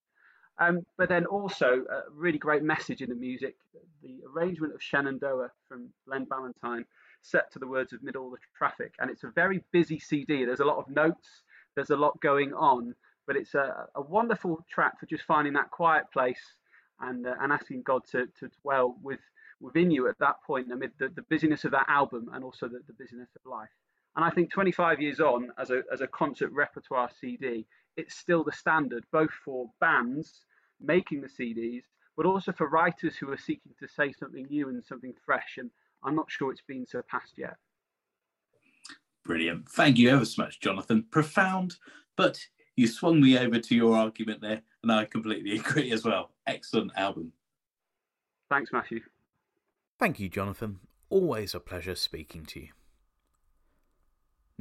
[0.59, 3.57] Um, but then also a really great message in the music.
[4.03, 6.85] The arrangement of Shenandoah from Len Ballantine,
[7.23, 10.45] set to the words of Middle of the Traffic, and it's a very busy CD.
[10.45, 11.29] There's a lot of notes.
[11.75, 12.95] There's a lot going on,
[13.27, 16.43] but it's a, a wonderful track for just finding that quiet place
[17.01, 19.21] and uh, and asking God to to dwell with
[19.61, 22.81] within you at that point amid the, the busyness of that album and also the,
[22.87, 23.71] the busyness of life.
[24.17, 28.45] And I think 25 years on, as a, as a concert repertoire CD, it's still
[28.45, 30.45] the standard, both for bands
[30.81, 31.83] making the CDs,
[32.17, 35.57] but also for writers who are seeking to say something new and something fresh.
[35.59, 35.71] And
[36.03, 37.57] I'm not sure it's been surpassed yet.
[39.25, 39.69] Brilliant.
[39.69, 41.07] Thank you ever so much, Jonathan.
[41.11, 41.77] Profound,
[42.17, 42.39] but
[42.77, 46.33] you swung me over to your argument there, and I completely agree as well.
[46.47, 47.33] Excellent album.
[48.51, 49.01] Thanks, Matthew.
[49.99, 50.81] Thank you, Jonathan.
[51.09, 52.69] Always a pleasure speaking to you.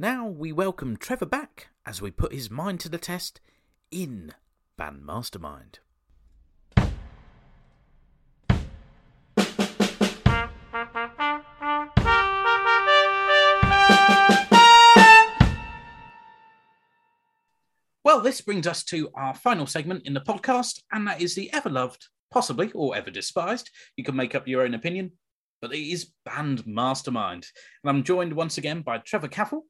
[0.02, 3.40] Now we welcome Trevor back as we put his mind to the test
[3.92, 4.32] in
[4.76, 5.78] Band Mastermind.
[18.04, 21.52] Well, this brings us to our final segment in the podcast, and that is the
[21.52, 23.70] ever loved, possibly or ever despised.
[23.94, 25.12] You can make up your own opinion,
[25.60, 27.46] but it is Band Mastermind.
[27.84, 29.60] And I'm joined once again by Trevor Caffull,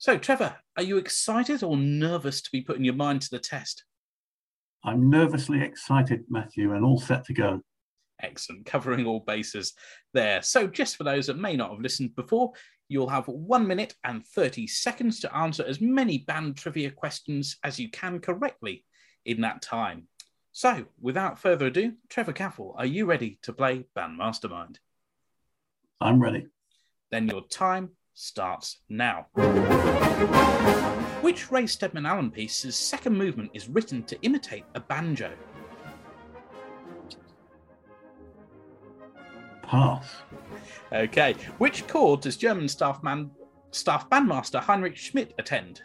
[0.00, 3.84] so, Trevor, are you excited or nervous to be putting your mind to the test?
[4.82, 7.60] I'm nervously excited, Matthew, and all set to go.
[8.22, 9.74] Excellent, covering all bases
[10.14, 10.40] there.
[10.40, 12.52] So, just for those that may not have listened before,
[12.88, 17.78] you'll have one minute and 30 seconds to answer as many band trivia questions as
[17.78, 18.86] you can correctly
[19.26, 20.08] in that time.
[20.52, 24.78] So, without further ado, Trevor Caffull, are you ready to play Band Mastermind?
[26.00, 26.46] I'm ready.
[27.10, 27.90] Then your time
[28.20, 29.26] starts now.
[31.22, 35.32] Which Ray Steadman Allen piece's second movement is written to imitate a banjo?
[39.62, 40.16] Pass.
[40.92, 41.34] Okay.
[41.58, 43.30] Which corps does German staff man
[43.70, 45.82] staff bandmaster Heinrich Schmidt attend?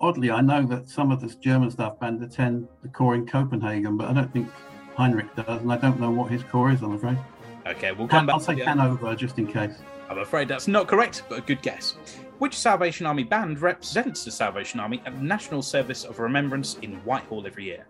[0.00, 3.98] Oddly, I know that some of the German staff band attend the corps in Copenhagen,
[3.98, 4.48] but I don't think
[4.96, 7.18] Heinrich does, and I don't know what his corps is, I'm afraid.
[7.66, 8.34] Okay, we'll come back.
[8.34, 9.74] I'll say Hanover just in case.
[10.08, 11.92] I'm afraid that's not correct, but a good guess.
[12.38, 16.96] Which Salvation Army band represents the Salvation Army at the National Service of Remembrance in
[17.04, 17.86] Whitehall every year?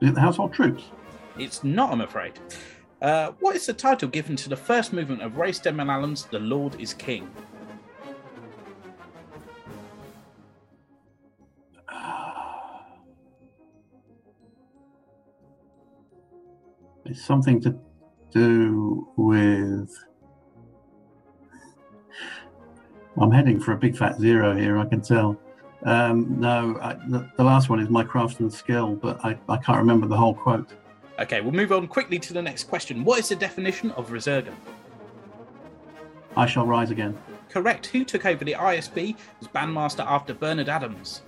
[0.00, 0.84] Is it the household troops?
[1.38, 2.38] It's not, I'm afraid.
[3.00, 6.38] Uh, what is the title given to the first movement of Ray Steadman Allen's The
[6.38, 7.30] Lord is King?
[17.04, 17.74] It's something to
[18.30, 19.92] do with.
[23.20, 25.38] I'm heading for a big fat zero here, I can tell.
[25.84, 29.78] Um, no, I, the, the last one is my craftsman's skill, but I, I can't
[29.78, 30.70] remember the whole quote.
[31.18, 33.04] Okay, we'll move on quickly to the next question.
[33.04, 34.54] What is the definition of resurgam?
[36.36, 37.18] I shall rise again.
[37.50, 37.86] Correct.
[37.86, 41.20] Who took over the ISB as bandmaster after Bernard Adams?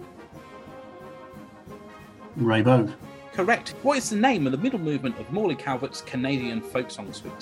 [2.37, 2.91] Ray Bowes.
[3.35, 3.71] Correct.
[3.83, 7.33] What is the name of the middle movement of Morley Calvert's Canadian folk song suite?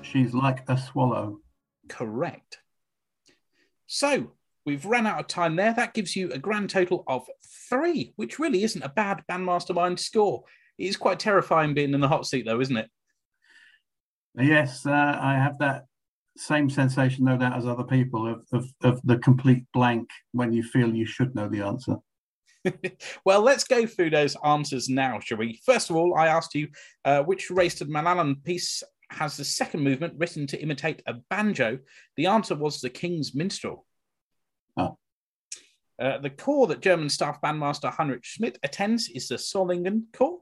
[0.00, 1.40] She's like a swallow.
[1.88, 2.58] Correct.
[3.88, 4.30] So
[4.64, 5.74] we've run out of time there.
[5.74, 7.26] That gives you a grand total of
[7.68, 10.44] three, which really isn't a bad bandmastermind score.
[10.78, 12.88] It is quite terrifying being in the hot seat, though, isn't it?
[14.38, 15.86] Yes, uh, I have that
[16.36, 20.62] same sensation, no doubt, as other people of, of, of the complete blank when you
[20.62, 21.96] feel you should know the answer.
[23.24, 25.60] well, let's go through those answers now, shall we?
[25.64, 26.68] First of all, I asked you
[27.04, 31.78] uh, which Ray Steadman Allen piece has the second movement written to imitate a banjo.
[32.16, 33.86] The answer was the King's Minstrel.
[34.76, 34.98] Oh.
[36.00, 40.40] Uh, the corps that German staff bandmaster Heinrich Schmidt attends is the Solingen Corps.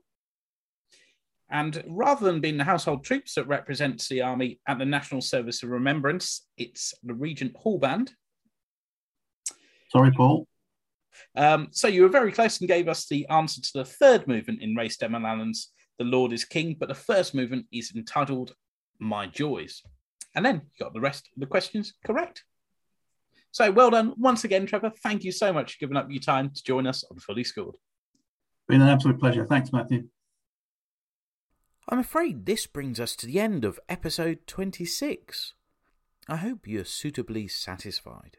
[1.49, 5.63] And rather than being the household troops that represents the army at the National Service
[5.63, 8.13] of Remembrance, it's the Regent Hall Band.
[9.91, 10.49] Sorry, Paul.
[11.37, 14.63] Um, so you were very close and gave us the answer to the third movement
[14.63, 18.55] in Ray Steadman Allen's The Lord is King, but the first movement is entitled
[18.99, 19.83] My Joys.
[20.35, 22.45] And then you got the rest of the questions correct.
[23.51, 24.93] So well done once again, Trevor.
[25.03, 27.77] Thank you so much for giving up your time to join us on Fully Scored.
[28.69, 29.47] Been an absolute pleasure.
[29.47, 30.09] Thanks, Matthew.
[31.89, 35.55] I'm afraid this brings us to the end of episode 26.
[36.29, 38.39] I hope you're suitably satisfied.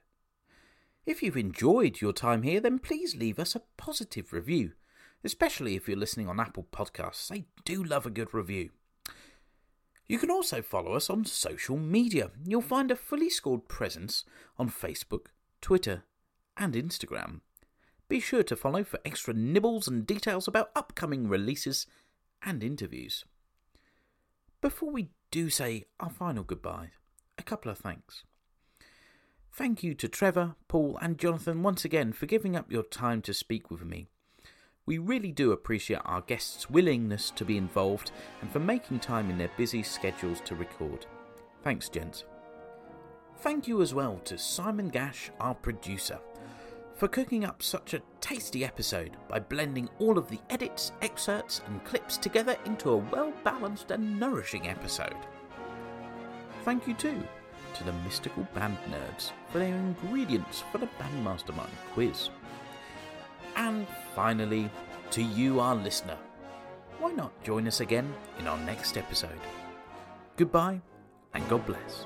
[1.08, 4.74] If you've enjoyed your time here, then please leave us a positive review,
[5.24, 7.30] especially if you're listening on Apple Podcasts.
[7.30, 8.72] They do love a good review.
[10.06, 12.32] You can also follow us on social media.
[12.44, 14.26] You'll find a fully scored presence
[14.58, 15.28] on Facebook,
[15.62, 16.04] Twitter,
[16.58, 17.40] and Instagram.
[18.10, 21.88] Be sure to follow for extra nibbles and details about upcoming releases
[22.44, 23.24] and interviews.
[24.60, 26.92] Before we do say our final goodbye,
[27.38, 28.24] a couple of thanks.
[29.58, 33.34] Thank you to Trevor, Paul, and Jonathan once again for giving up your time to
[33.34, 34.08] speak with me.
[34.86, 39.40] We really do appreciate our guests' willingness to be involved and for making time in
[39.40, 41.08] their busy schedules to record.
[41.64, 42.26] Thanks, gents.
[43.38, 46.20] Thank you as well to Simon Gash, our producer,
[46.94, 51.84] for cooking up such a tasty episode by blending all of the edits, excerpts, and
[51.84, 55.18] clips together into a well balanced and nourishing episode.
[56.64, 57.24] Thank you too
[57.78, 62.30] to the Mystical Band Nerds for their ingredients for the Bandmastermind quiz.
[63.56, 64.70] And finally,
[65.12, 66.18] to you, our listener,
[67.00, 69.40] why not join us again in our next episode?
[70.36, 70.82] Goodbye
[71.34, 72.06] and God bless.